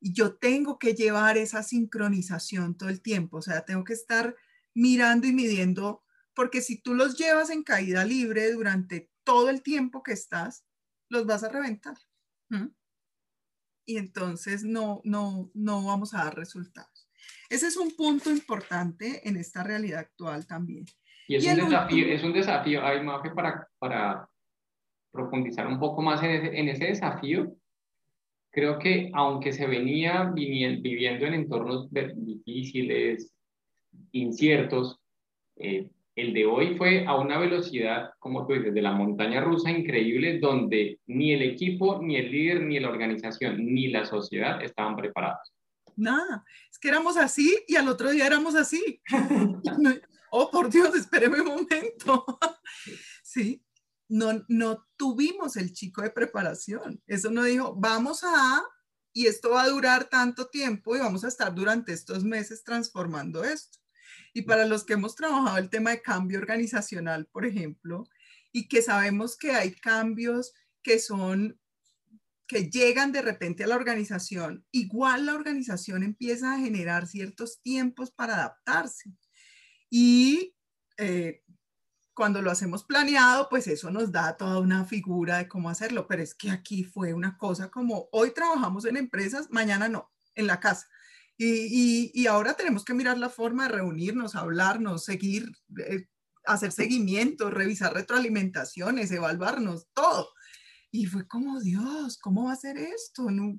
[0.00, 4.34] Y yo tengo que llevar esa sincronización todo el tiempo, o sea, tengo que estar
[4.74, 6.02] mirando y midiendo,
[6.34, 10.64] porque si tú los llevas en caída libre durante todo el tiempo que estás,
[11.08, 11.96] los vas a reventar
[13.90, 17.08] y entonces no, no, no vamos a dar resultados.
[17.48, 20.86] Ese es un punto importante en esta realidad actual también.
[21.26, 24.28] Y es, un, desafío, es un desafío, hay más que para, para
[25.10, 27.52] profundizar un poco más en ese, en ese desafío,
[28.52, 33.34] creo que aunque se venía viviendo en entornos difíciles,
[34.12, 35.00] inciertos,
[35.56, 39.70] eh, el de hoy fue a una velocidad, como tú dices, de la montaña rusa
[39.70, 44.96] increíble, donde ni el equipo, ni el líder, ni la organización, ni la sociedad estaban
[44.96, 45.52] preparados.
[45.96, 49.00] Nada, es que éramos así y al otro día éramos así.
[50.30, 52.24] oh, por Dios, espéreme un momento.
[53.22, 53.62] sí,
[54.08, 57.02] no, no tuvimos el chico de preparación.
[57.06, 58.62] Eso no dijo, vamos a,
[59.12, 63.44] y esto va a durar tanto tiempo y vamos a estar durante estos meses transformando
[63.44, 63.79] esto.
[64.32, 68.08] Y para los que hemos trabajado el tema de cambio organizacional, por ejemplo,
[68.52, 70.52] y que sabemos que hay cambios
[70.82, 71.58] que son
[72.46, 78.10] que llegan de repente a la organización, igual la organización empieza a generar ciertos tiempos
[78.10, 79.14] para adaptarse.
[79.88, 80.56] Y
[80.96, 81.44] eh,
[82.12, 86.08] cuando lo hacemos planeado, pues eso nos da toda una figura de cómo hacerlo.
[86.08, 90.48] Pero es que aquí fue una cosa como, hoy trabajamos en empresas, mañana no, en
[90.48, 90.88] la casa.
[91.42, 95.50] Y, ahora tenemos que mirar la forma de reunirnos, hablarnos, seguir,
[95.86, 96.06] eh,
[96.44, 100.34] hacer seguimiento, revisar retroalimentaciones, evaluarnos, todo.
[100.90, 103.30] Y fue como, Dios, ¿cómo va a ser esto?
[103.30, 103.58] No,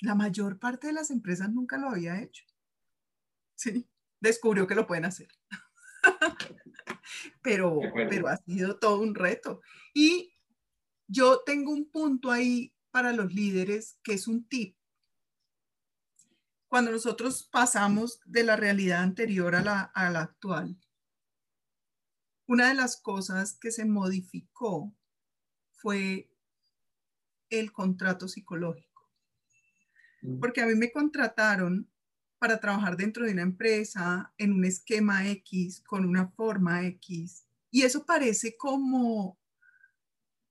[0.00, 2.44] la mayor parte de las empresas nunca lo había hecho.
[3.56, 3.86] Sí,
[4.18, 5.28] descubrió que lo pueden hacer.
[7.42, 9.60] pero, pero ha sido todo un reto.
[9.92, 10.32] Y
[11.06, 14.76] yo tengo un punto ahí para los líderes que es un tip
[16.72, 20.74] cuando nosotros pasamos de la realidad anterior a la, actual,
[22.46, 24.90] una de las cosas que se modificó
[25.72, 26.30] fue
[27.50, 29.06] el contrato psicológico.
[30.22, 30.40] Mm.
[30.40, 31.92] Porque a mí me contrataron
[32.38, 37.44] para trabajar dentro de una empresa en un esquema X, con una forma X.
[37.70, 39.38] Y eso parece como,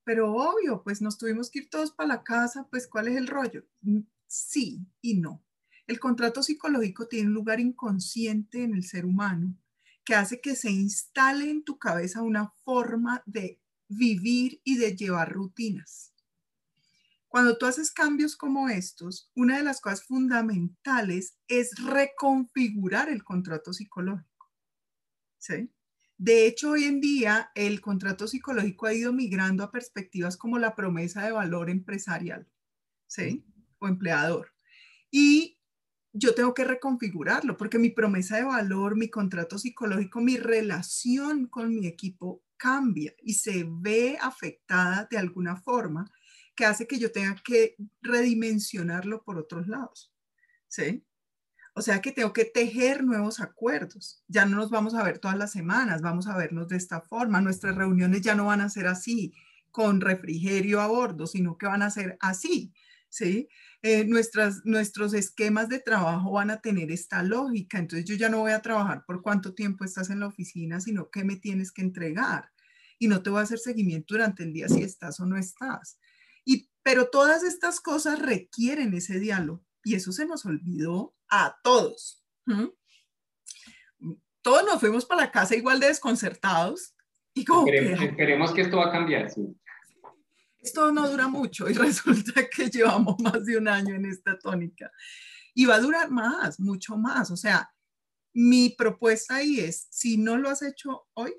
[0.03, 3.25] pero obvio, pues nos tuvimos que ir todos para la casa, pues ¿cuál es el
[3.25, 3.65] rollo?
[3.81, 5.43] Mm, sí y no.
[5.91, 9.57] El contrato psicológico tiene un lugar inconsciente en el ser humano
[10.05, 15.33] que hace que se instale en tu cabeza una forma de vivir y de llevar
[15.33, 16.13] rutinas.
[17.27, 23.73] Cuando tú haces cambios como estos, una de las cosas fundamentales es reconfigurar el contrato
[23.73, 24.49] psicológico.
[25.39, 25.73] ¿Sí?
[26.17, 30.73] De hecho, hoy en día el contrato psicológico ha ido migrando a perspectivas como la
[30.73, 32.47] promesa de valor empresarial,
[33.07, 33.43] ¿sí?
[33.79, 34.53] O empleador.
[35.11, 35.57] Y
[36.13, 41.73] yo tengo que reconfigurarlo porque mi promesa de valor, mi contrato psicológico, mi relación con
[41.73, 46.11] mi equipo cambia y se ve afectada de alguna forma
[46.55, 50.13] que hace que yo tenga que redimensionarlo por otros lados.
[50.67, 51.03] ¿Sí?
[51.73, 54.23] O sea que tengo que tejer nuevos acuerdos.
[54.27, 57.41] Ya no nos vamos a ver todas las semanas, vamos a vernos de esta forma.
[57.41, 59.33] Nuestras reuniones ya no van a ser así,
[59.71, 62.73] con refrigerio a bordo, sino que van a ser así.
[63.11, 63.49] ¿Sí?
[63.83, 67.77] Eh, nuestras, nuestros esquemas de trabajo van a tener esta lógica.
[67.77, 71.11] Entonces yo ya no voy a trabajar por cuánto tiempo estás en la oficina, sino
[71.11, 72.49] qué me tienes que entregar.
[72.97, 75.99] Y no te voy a hacer seguimiento durante el día si estás o no estás.
[76.45, 82.23] Y, pero todas estas cosas requieren ese diálogo y eso se nos olvidó a todos.
[84.41, 86.95] Todos nos fuimos para la casa igual de desconcertados
[87.33, 89.41] y como esperemos, que, esto va a cambiar, sí.
[90.61, 94.91] Esto no dura mucho y resulta que llevamos más de un año en esta tónica
[95.53, 97.31] y va a durar más, mucho más.
[97.31, 97.73] O sea,
[98.33, 101.33] mi propuesta ahí es, si no lo has hecho hoy,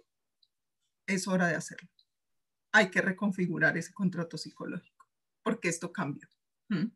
[1.07, 1.89] es hora de hacerlo.
[2.73, 5.07] Hay que reconfigurar ese contrato psicológico
[5.43, 6.29] porque esto cambió.
[6.69, 6.87] ¿Mm?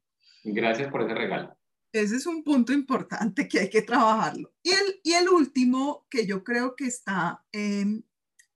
[0.45, 1.57] Gracias por ese regalo.
[1.93, 4.55] Ese es un punto importante que hay que trabajarlo.
[4.63, 8.07] Y el, y el último que yo creo que está en,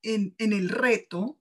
[0.02, 1.39] en, en el reto,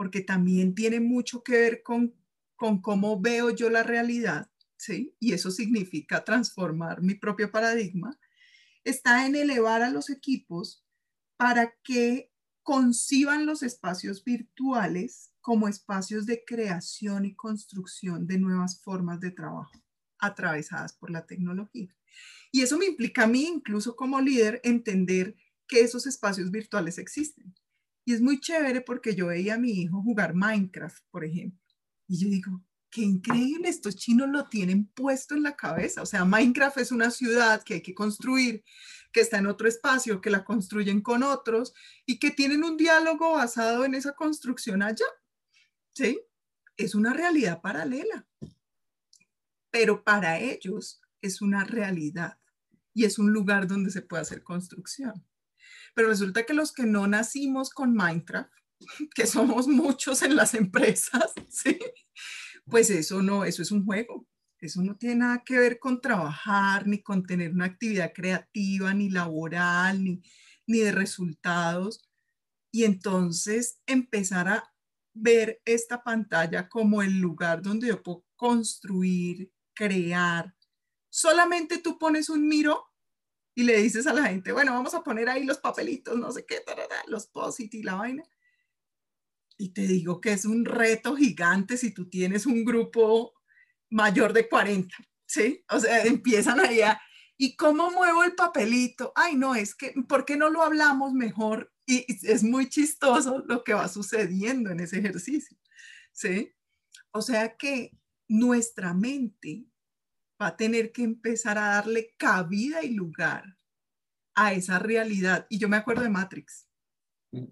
[0.00, 2.14] porque también tiene mucho que ver con,
[2.56, 5.14] con cómo veo yo la realidad, ¿sí?
[5.20, 8.18] Y eso significa transformar mi propio paradigma,
[8.82, 10.86] está en elevar a los equipos
[11.36, 12.32] para que
[12.62, 19.84] conciban los espacios virtuales como espacios de creación y construcción de nuevas formas de trabajo
[20.18, 21.94] atravesadas por la tecnología.
[22.50, 25.36] Y eso me implica a mí, incluso como líder, entender
[25.68, 27.54] que esos espacios virtuales existen.
[28.10, 31.60] Y es muy chévere porque yo veía a mi hijo jugar Minecraft, por ejemplo.
[32.08, 36.02] Y yo digo, qué increíble, estos chinos lo tienen puesto en la cabeza.
[36.02, 38.64] O sea, Minecraft es una ciudad que hay que construir,
[39.12, 41.72] que está en otro espacio, que la construyen con otros
[42.04, 45.06] y que tienen un diálogo basado en esa construcción allá.
[45.94, 46.20] ¿sí?
[46.76, 48.26] Es una realidad paralela,
[49.70, 52.40] pero para ellos es una realidad
[52.92, 55.24] y es un lugar donde se puede hacer construcción.
[55.94, 58.50] Pero resulta que los que no nacimos con Minecraft,
[59.14, 61.78] que somos muchos en las empresas, ¿sí?
[62.66, 64.26] pues eso no, eso es un juego.
[64.60, 69.08] Eso no tiene nada que ver con trabajar, ni con tener una actividad creativa, ni
[69.08, 70.22] laboral, ni,
[70.66, 72.10] ni de resultados.
[72.70, 74.74] Y entonces empezar a
[75.14, 80.54] ver esta pantalla como el lugar donde yo puedo construir, crear.
[81.08, 82.89] Solamente tú pones un miro
[83.54, 86.44] y le dices a la gente, bueno, vamos a poner ahí los papelitos, no sé
[86.46, 86.62] qué,
[87.06, 88.22] los posit y la vaina.
[89.58, 93.34] Y te digo que es un reto gigante si tú tienes un grupo
[93.90, 94.96] mayor de 40,
[95.26, 95.64] ¿sí?
[95.68, 97.00] O sea, empiezan allá.
[97.36, 99.12] ¿Y cómo muevo el papelito?
[99.14, 103.64] Ay, no, es que, ¿por qué no lo hablamos mejor y es muy chistoso lo
[103.64, 105.56] que va sucediendo en ese ejercicio,
[106.12, 106.52] ¿sí?
[107.12, 107.90] O sea que
[108.28, 109.64] nuestra mente
[110.40, 113.56] va a tener que empezar a darle cabida y lugar
[114.34, 115.46] a esa realidad.
[115.50, 116.68] Y yo me acuerdo de Matrix.
[117.32, 117.46] Mm.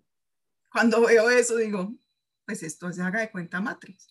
[0.70, 1.94] Cuando veo eso digo,
[2.46, 4.08] pues esto se haga de cuenta Matrix.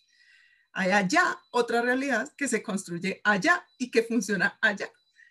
[0.72, 4.88] Hay allá otra realidad que se construye allá y que funciona allá,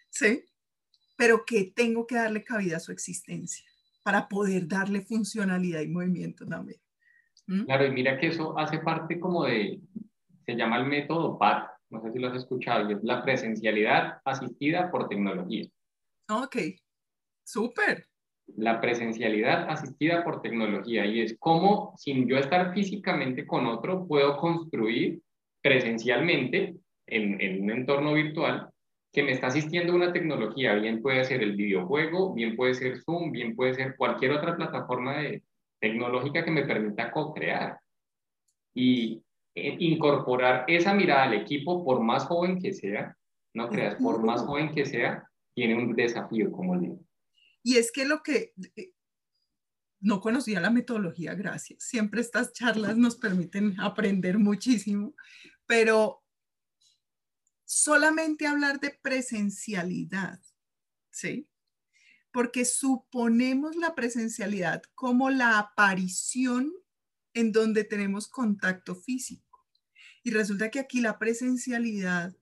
[0.09, 0.43] ¿sí?
[1.15, 3.65] Pero que tengo que darle cabida a su existencia
[4.03, 6.81] para poder darle funcionalidad y movimiento también.
[7.45, 7.63] ¿Mm?
[7.63, 9.79] Claro, y mira que eso hace parte como de,
[10.45, 14.19] se llama el método PAT, no sé si lo has escuchado, y es la presencialidad
[14.25, 15.67] asistida por tecnología.
[16.29, 16.57] Ok,
[17.43, 18.05] súper.
[18.55, 24.37] La presencialidad asistida por tecnología, y es como sin yo estar físicamente con otro, puedo
[24.37, 25.21] construir
[25.61, 26.75] presencialmente
[27.05, 28.69] en, en un entorno virtual
[29.11, 33.31] que me está asistiendo una tecnología, bien puede ser el videojuego, bien puede ser Zoom,
[33.31, 35.43] bien puede ser cualquier otra plataforma de,
[35.79, 37.79] tecnológica que me permita co-crear
[38.73, 39.23] y
[39.79, 43.15] incorporar esa mirada al equipo, por más joven que sea,
[43.53, 46.99] no creas, por más joven que sea, tiene un desafío, como digo.
[47.63, 48.91] Y es que lo que eh,
[49.99, 51.83] no conocía la metodología, gracias.
[51.83, 55.15] Siempre estas charlas nos permiten aprender muchísimo,
[55.65, 56.23] pero
[57.65, 60.39] solamente hablar de presencialidad,
[61.09, 61.49] ¿sí?
[62.31, 66.71] Porque suponemos la presencialidad como la aparición
[67.33, 69.46] en donde tenemos contacto físico.
[70.27, 72.35] Y resulta que aquí la presencialidad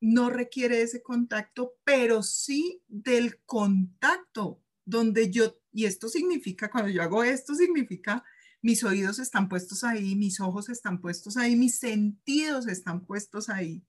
[0.00, 7.04] no requiere ese contacto, pero sí del contacto, donde yo, y esto significa, cuando yo
[7.04, 8.24] hago esto, significa
[8.62, 13.86] mis oídos están puestos ahí, mis ojos están puestos ahí, mis sentidos están puestos ahí.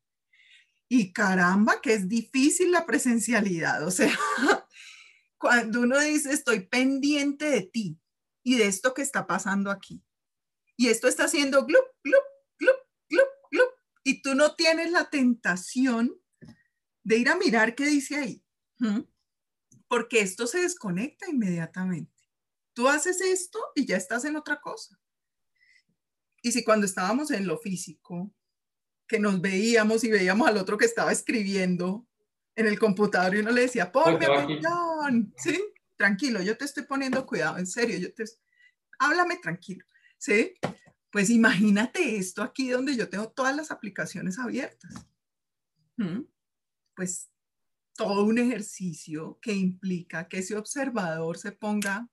[0.87, 3.87] Y caramba, que es difícil la presencialidad.
[3.87, 4.15] O sea,
[5.39, 7.99] cuando uno dice, estoy pendiente de ti
[8.43, 10.03] y de esto que está pasando aquí.
[10.77, 12.21] Y esto está haciendo glup, glup.
[14.03, 16.19] Y tú no tienes la tentación
[17.03, 18.43] de ir a mirar qué dice ahí.
[19.87, 22.11] Porque esto se desconecta inmediatamente.
[22.73, 24.99] Tú haces esto y ya estás en otra cosa.
[26.41, 28.33] Y si cuando estábamos en lo físico,
[29.07, 32.07] que nos veíamos y veíamos al otro que estaba escribiendo
[32.55, 35.61] en el computador y uno le decía, ponme atención, ¿sí?
[35.97, 38.23] Tranquilo, yo te estoy poniendo cuidado, en serio, yo te...
[38.99, 39.85] Háblame tranquilo,
[40.17, 40.53] ¿sí?
[41.11, 44.93] Pues imagínate esto aquí donde yo tengo todas las aplicaciones abiertas.
[46.95, 47.29] Pues
[47.95, 52.09] todo un ejercicio que implica que ese observador se ponga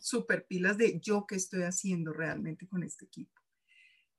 [0.00, 3.40] super pilas de yo qué estoy haciendo realmente con este equipo.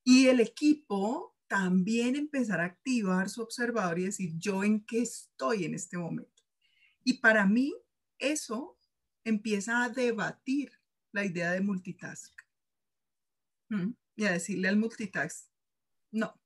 [0.03, 5.65] Y el equipo también empezar a activar su observador y decir yo en qué estoy
[5.65, 6.43] en este momento.
[7.03, 7.73] Y para mí
[8.17, 8.77] eso
[9.23, 10.71] empieza a debatir
[11.11, 12.46] la idea de multitask.
[14.15, 15.47] Y a decirle al multitask,
[16.11, 16.39] no,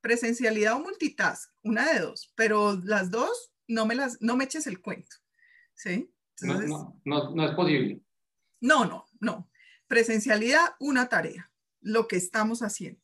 [0.00, 4.66] presencialidad o multitask, una de dos, pero las dos no me las, no me eches
[4.66, 5.16] el cuento.
[5.74, 6.10] ¿Sí?
[6.42, 8.02] no, no, no es posible.
[8.60, 9.50] No, no, no.
[9.86, 11.50] Presencialidad, una tarea,
[11.80, 13.02] lo que estamos haciendo.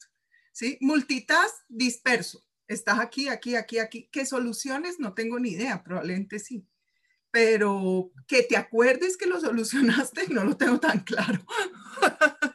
[0.53, 0.79] ¿Sí?
[0.81, 2.45] Multitask, disperso.
[2.67, 4.09] Estás aquí, aquí, aquí, aquí.
[4.13, 5.01] ¿Qué soluciones?
[5.01, 6.67] No tengo ni idea, probablemente sí.
[7.31, 11.45] Pero que te acuerdes que lo solucionaste, no lo tengo tan claro.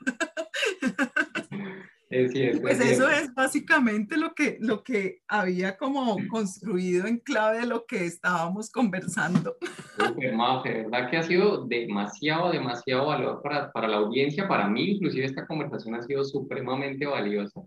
[2.08, 7.86] pues eso es básicamente lo que, lo que había como construido en clave de lo
[7.86, 9.56] que estábamos conversando.
[9.97, 14.91] Super, de verdad que ha sido demasiado, demasiado valor para, para la audiencia, para mí
[14.91, 17.62] inclusive esta conversación ha sido supremamente valiosa.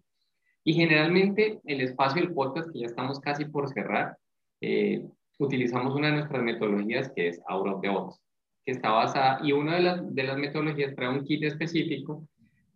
[0.64, 4.16] Y generalmente el espacio del podcast, que ya estamos casi por cerrar,
[4.60, 5.04] eh,
[5.38, 8.20] utilizamos una de nuestras metodologías que es Out of the Box,
[8.64, 12.28] que está basada, y una de las, de las metodologías trae un kit específico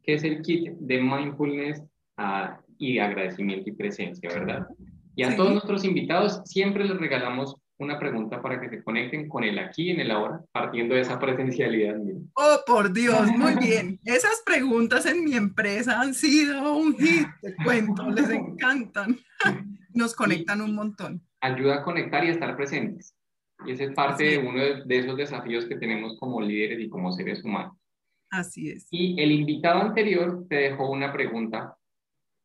[0.02, 1.80] que es el kit de mindfulness
[2.18, 4.66] uh, y agradecimiento y presencia, ¿verdad?
[5.14, 9.44] Y a todos nuestros invitados siempre les regalamos una pregunta para que se conecten con
[9.44, 11.96] el aquí en el ahora, partiendo de esa presencialidad.
[12.34, 13.98] Oh, por Dios, muy bien.
[14.04, 19.18] Esas preguntas en mi empresa han sido un hit, te cuento, les encantan.
[19.94, 21.22] Nos conectan un montón.
[21.40, 23.14] Ayuda a conectar y a estar presentes.
[23.66, 27.12] Y ese es parte de uno de esos desafíos que tenemos como líderes y como
[27.12, 27.76] seres humanos.
[28.32, 28.86] Así es.
[28.90, 31.76] Y el invitado anterior te dejó una pregunta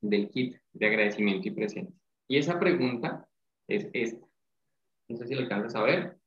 [0.01, 1.95] del kit de agradecimiento y presencia.
[2.27, 3.25] Y esa pregunta
[3.69, 4.27] es esta.
[5.07, 6.17] No sé si lo alcanzas a ver.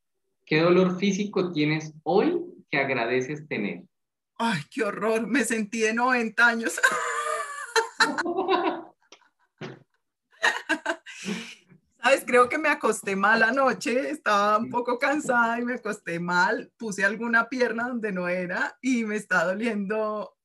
[0.46, 2.40] ¿Qué dolor físico tienes hoy
[2.70, 3.82] que agradeces tener?
[4.38, 5.26] Ay, qué horror.
[5.26, 6.80] Me sentí de 90 años.
[12.02, 12.24] ¿Sabes?
[12.26, 17.04] Creo que me acosté mal anoche, estaba un poco cansada y me acosté mal, puse
[17.04, 20.36] alguna pierna donde no era y me está doliendo,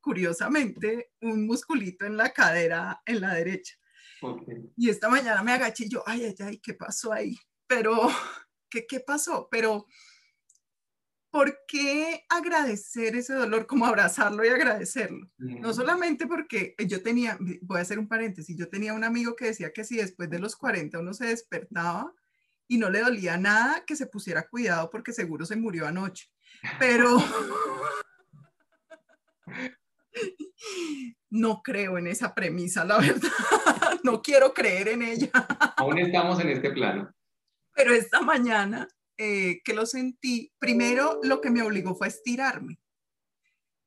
[0.00, 3.74] curiosamente, un musculito en la cadera en la derecha.
[4.76, 7.36] Y esta mañana me agaché y yo, ay, ay, ay, ¿qué pasó ahí?
[7.66, 7.92] Pero,
[8.70, 9.48] ¿qué, qué pasó?
[9.50, 9.86] Pero
[11.32, 13.66] ¿por qué agradecer ese dolor?
[13.66, 15.28] Como abrazarlo y agradecerlo.
[15.38, 19.46] No solamente porque yo tenía, voy a hacer un paréntesis, yo tenía un amigo que
[19.46, 22.12] decía que si después de los 40 uno se despertaba
[22.68, 26.30] y no le dolía nada, que se pusiera cuidado porque seguro se murió anoche.
[26.78, 27.16] Pero
[31.30, 33.30] no creo en esa premisa, la verdad.
[34.04, 35.30] No quiero creer en ella.
[35.76, 37.14] Aún estamos en este plano.
[37.72, 42.80] Pero esta mañana eh, que lo sentí, primero lo que me obligó fue a estirarme.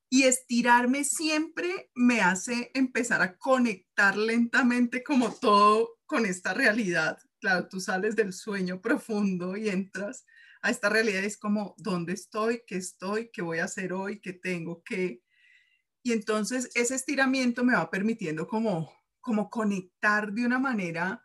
[0.09, 7.17] Y estirarme siempre me hace empezar a conectar lentamente como todo con esta realidad.
[7.39, 10.25] Claro, tú sales del sueño profundo y entras
[10.61, 11.23] a esta realidad.
[11.23, 12.61] Es como, ¿dónde estoy?
[12.67, 13.29] ¿Qué estoy?
[13.31, 14.19] ¿Qué voy a hacer hoy?
[14.21, 15.21] ¿Qué tengo que?
[16.03, 21.23] Y entonces ese estiramiento me va permitiendo como, como conectar de una manera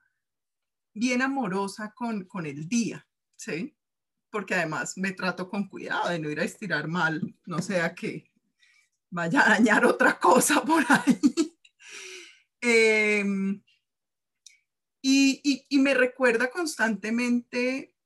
[0.95, 3.77] bien amorosa con, con el día, ¿sí?
[4.31, 8.31] Porque además me trato con cuidado de no ir a estirar mal, no sea que
[9.11, 11.21] vaya a dañar otra cosa por ahí.
[12.63, 13.63] Em,
[15.03, 17.97] y, y, me recuerda constantemente,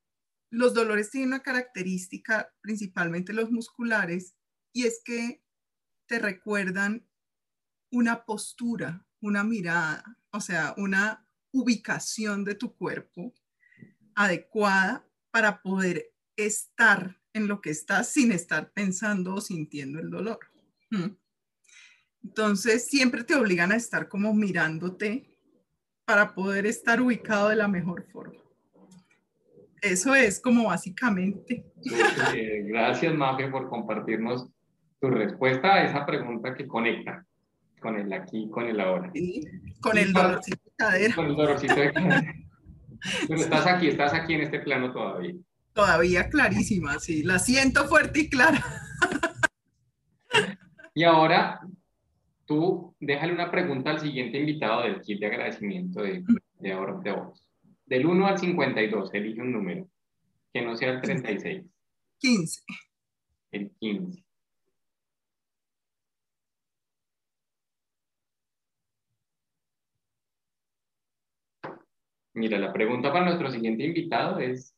[0.48, 4.36] los dolores tienen una característica, principalmente los musculares,
[4.72, 5.42] y es que
[6.06, 7.04] te recuerdan
[7.90, 13.34] una postura, una mirada, o sea, una ubicación de tu cuerpo
[14.14, 20.38] adecuada para poder estar en lo que estás sin estar pensando o sintiendo el dolor.
[20.90, 21.16] ¿Mm?
[22.24, 25.36] Entonces, siempre te obligan a estar como mirándote
[26.04, 28.40] para poder estar ubicado de la mejor forma.
[29.82, 31.66] Eso es como básicamente.
[32.66, 34.48] Gracias, Mafe, por compartirnos
[34.98, 37.26] tu respuesta a esa pregunta que conecta
[37.80, 39.12] con el aquí, con el ahora.
[39.82, 41.14] con el dolorcito de cadera.
[41.14, 42.34] Con el dolorcito de cadera.
[43.28, 45.34] Pero estás aquí, estás aquí en este plano todavía.
[45.74, 47.22] Todavía clarísima, sí.
[47.24, 48.64] La siento fuerte y clara.
[50.94, 51.60] Y ahora,
[52.46, 56.22] tú déjale una pregunta al siguiente invitado del kit de agradecimiento de,
[56.60, 57.50] de ahora de vos.
[57.84, 59.88] Del 1 al 52, elige un número,
[60.52, 61.64] que no sea el 36.
[62.18, 62.62] 15.
[63.50, 64.24] El 15.
[72.34, 74.74] Mira, la pregunta para nuestro siguiente invitado es,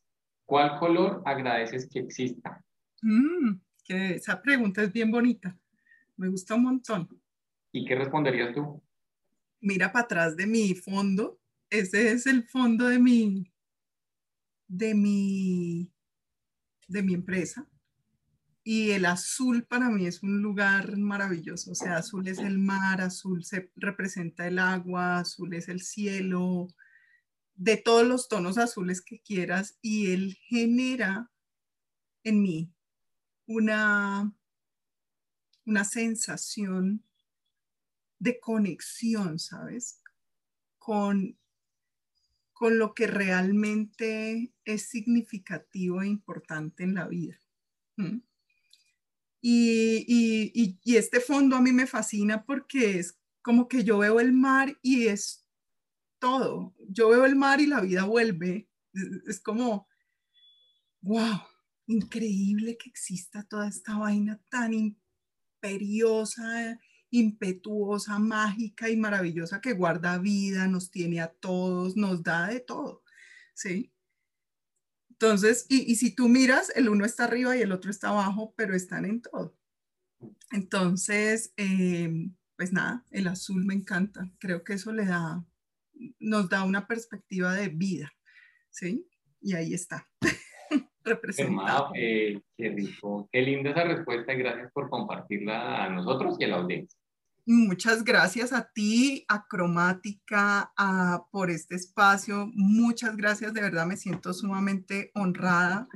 [0.47, 2.63] ¿cuál color agradeces que exista?
[3.03, 5.55] Mm, que esa pregunta es bien bonita.
[6.15, 7.21] Me gusta un montón.
[7.71, 8.81] ¿Y qué responderías tú?
[9.59, 11.39] Mira para atrás de mi fondo.
[11.69, 13.51] Ese es el fondo de mi,
[14.67, 15.91] de mi,
[16.87, 17.67] de mi empresa.
[18.63, 21.71] Y el azul para mí es un lugar maravilloso.
[21.71, 26.67] O sea, azul es el mar, azul se representa el agua, azul es el cielo,
[27.57, 31.31] de todos los tonos azules que quieras y él genera
[32.23, 32.71] en mí
[33.47, 34.33] una,
[35.65, 37.03] una sensación
[38.19, 40.01] de conexión, ¿sabes?
[40.77, 41.37] Con,
[42.53, 47.39] con lo que realmente es significativo e importante en la vida.
[49.41, 54.77] y, este fondo a mí me fascina porque es como que yo veo el mar
[54.81, 55.46] y es
[56.19, 56.75] todo.
[56.89, 58.69] Yo veo el mar y la vida vuelve.
[59.27, 59.87] Es como,
[61.01, 61.39] wow,
[61.87, 70.67] increíble que exista toda esta vaina tan imperiosa, impetuosa, mágica y maravillosa que guarda vida,
[70.67, 73.03] nos tiene a todos, nos da de todo.
[73.53, 73.91] ¿Sí?
[75.19, 78.75] Entonces, y, si tú miras, el uno está arriba y el otro está abajo, pero
[78.75, 79.57] están en todo.
[80.51, 84.31] Entonces, em, pues nada, el azul me encanta.
[84.39, 85.43] Creo que eso le da
[86.19, 88.11] nos da una perspectiva de vida,
[88.69, 89.07] ¿sí?
[89.41, 90.07] Y ahí está,
[91.03, 91.91] representado.
[91.95, 96.47] Eh, qué rico, qué linda esa respuesta y gracias por compartirla a nosotros y a
[96.49, 96.99] la audiencia.
[97.49, 100.73] Muchas gracias a ti, a Cromática,
[101.31, 102.49] por este espacio.
[102.53, 105.87] Muchas gracias, de verdad me siento sumamente honrada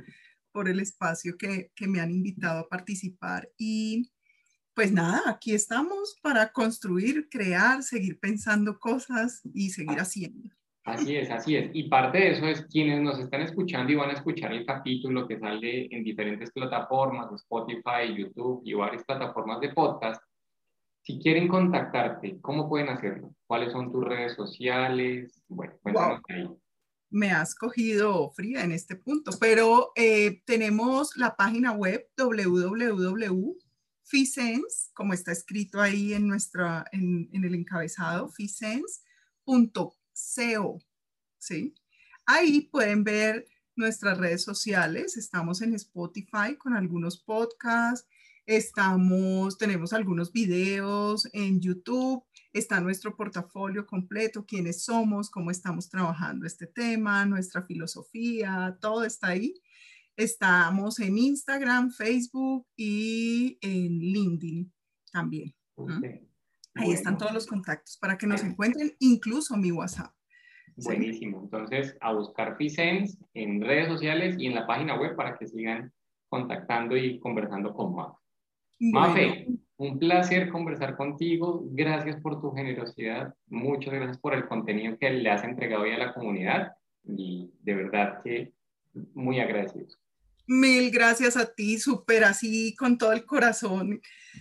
[0.50, 4.11] por el espacio que, que me han invitado a participar y
[4.74, 10.48] pues nada, aquí estamos para construir, crear, seguir pensando cosas y seguir haciendo.
[10.84, 11.70] Así es, así es.
[11.74, 15.28] Y parte de eso es quienes nos están escuchando y van a escuchar el capítulo
[15.28, 20.20] que sale en diferentes plataformas, Spotify, YouTube y varias plataformas de podcast.
[21.02, 23.32] Si quieren contactarte, ¿cómo pueden hacerlo?
[23.46, 25.42] ¿Cuáles son tus redes sociales?
[25.48, 26.48] Bueno, cuéntanos ahí.
[27.10, 33.61] Me has cogido fría en este punto, pero eh, tenemos la página web www
[34.12, 39.94] FISENS, como está escrito ahí en, nuestra, en, el encabezado, fisens.co,
[41.38, 41.74] ¿sí?
[42.26, 48.06] Ahí pueden ver nuestras redes sociales, estamos en Spotify con algunos podcasts,
[48.44, 56.46] estamos, tenemos algunos videos en YouTube, está nuestro portafolio completo, quiénes somos, cómo estamos trabajando
[56.46, 59.54] este tema, nuestra filosofía, todo está ahí.
[60.16, 64.72] Estamos en Instagram, Facebook y en LinkedIn
[65.12, 65.54] también.
[66.74, 70.12] Ahí están todos los contactos para que nos encuentren, incluso mi WhatsApp.
[70.76, 71.40] Buenísimo.
[71.42, 75.92] Entonces, a buscar FISENS en redes sociales y en la página web para que sigan
[76.28, 78.16] contactando y conversando con Mafe.
[78.80, 79.46] Mafe,
[79.76, 81.62] un placer conversar contigo.
[81.72, 83.34] Gracias por tu generosidad.
[83.48, 86.72] Muchas gracias por el contenido que le has entregado hoy a la comunidad
[87.04, 88.52] y de verdad que
[89.14, 90.01] muy agradecidos.
[90.46, 94.00] Mil gracias a ti, súper así con todo el corazón.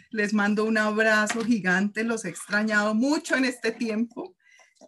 [0.09, 4.35] Les mando un abrazo gigante, los he extrañado mucho en este tiempo,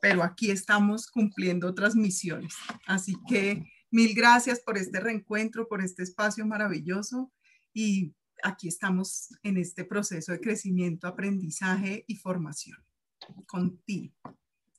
[0.02, 2.56] pero aquí estamos cumpliendo otras misiones.
[2.88, 7.32] Así que mil gracias por este reencuentro, por este espacio maravilloso
[7.74, 12.78] y aquí estamos en este proceso de crecimiento, aprendizaje y formación
[13.46, 14.16] contigo.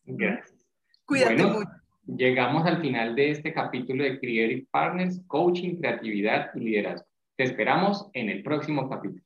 [0.05, 0.59] Gracias.
[1.07, 7.07] Cuídate mucho llegamos al final de este capítulo de Creative Partners, Coaching, Creatividad y Liderazgo.
[7.37, 9.23] Te esperamos en el próximo capítulo.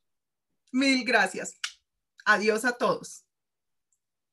[0.72, 1.58] Mil gracias.
[2.24, 3.27] Adiós a todos.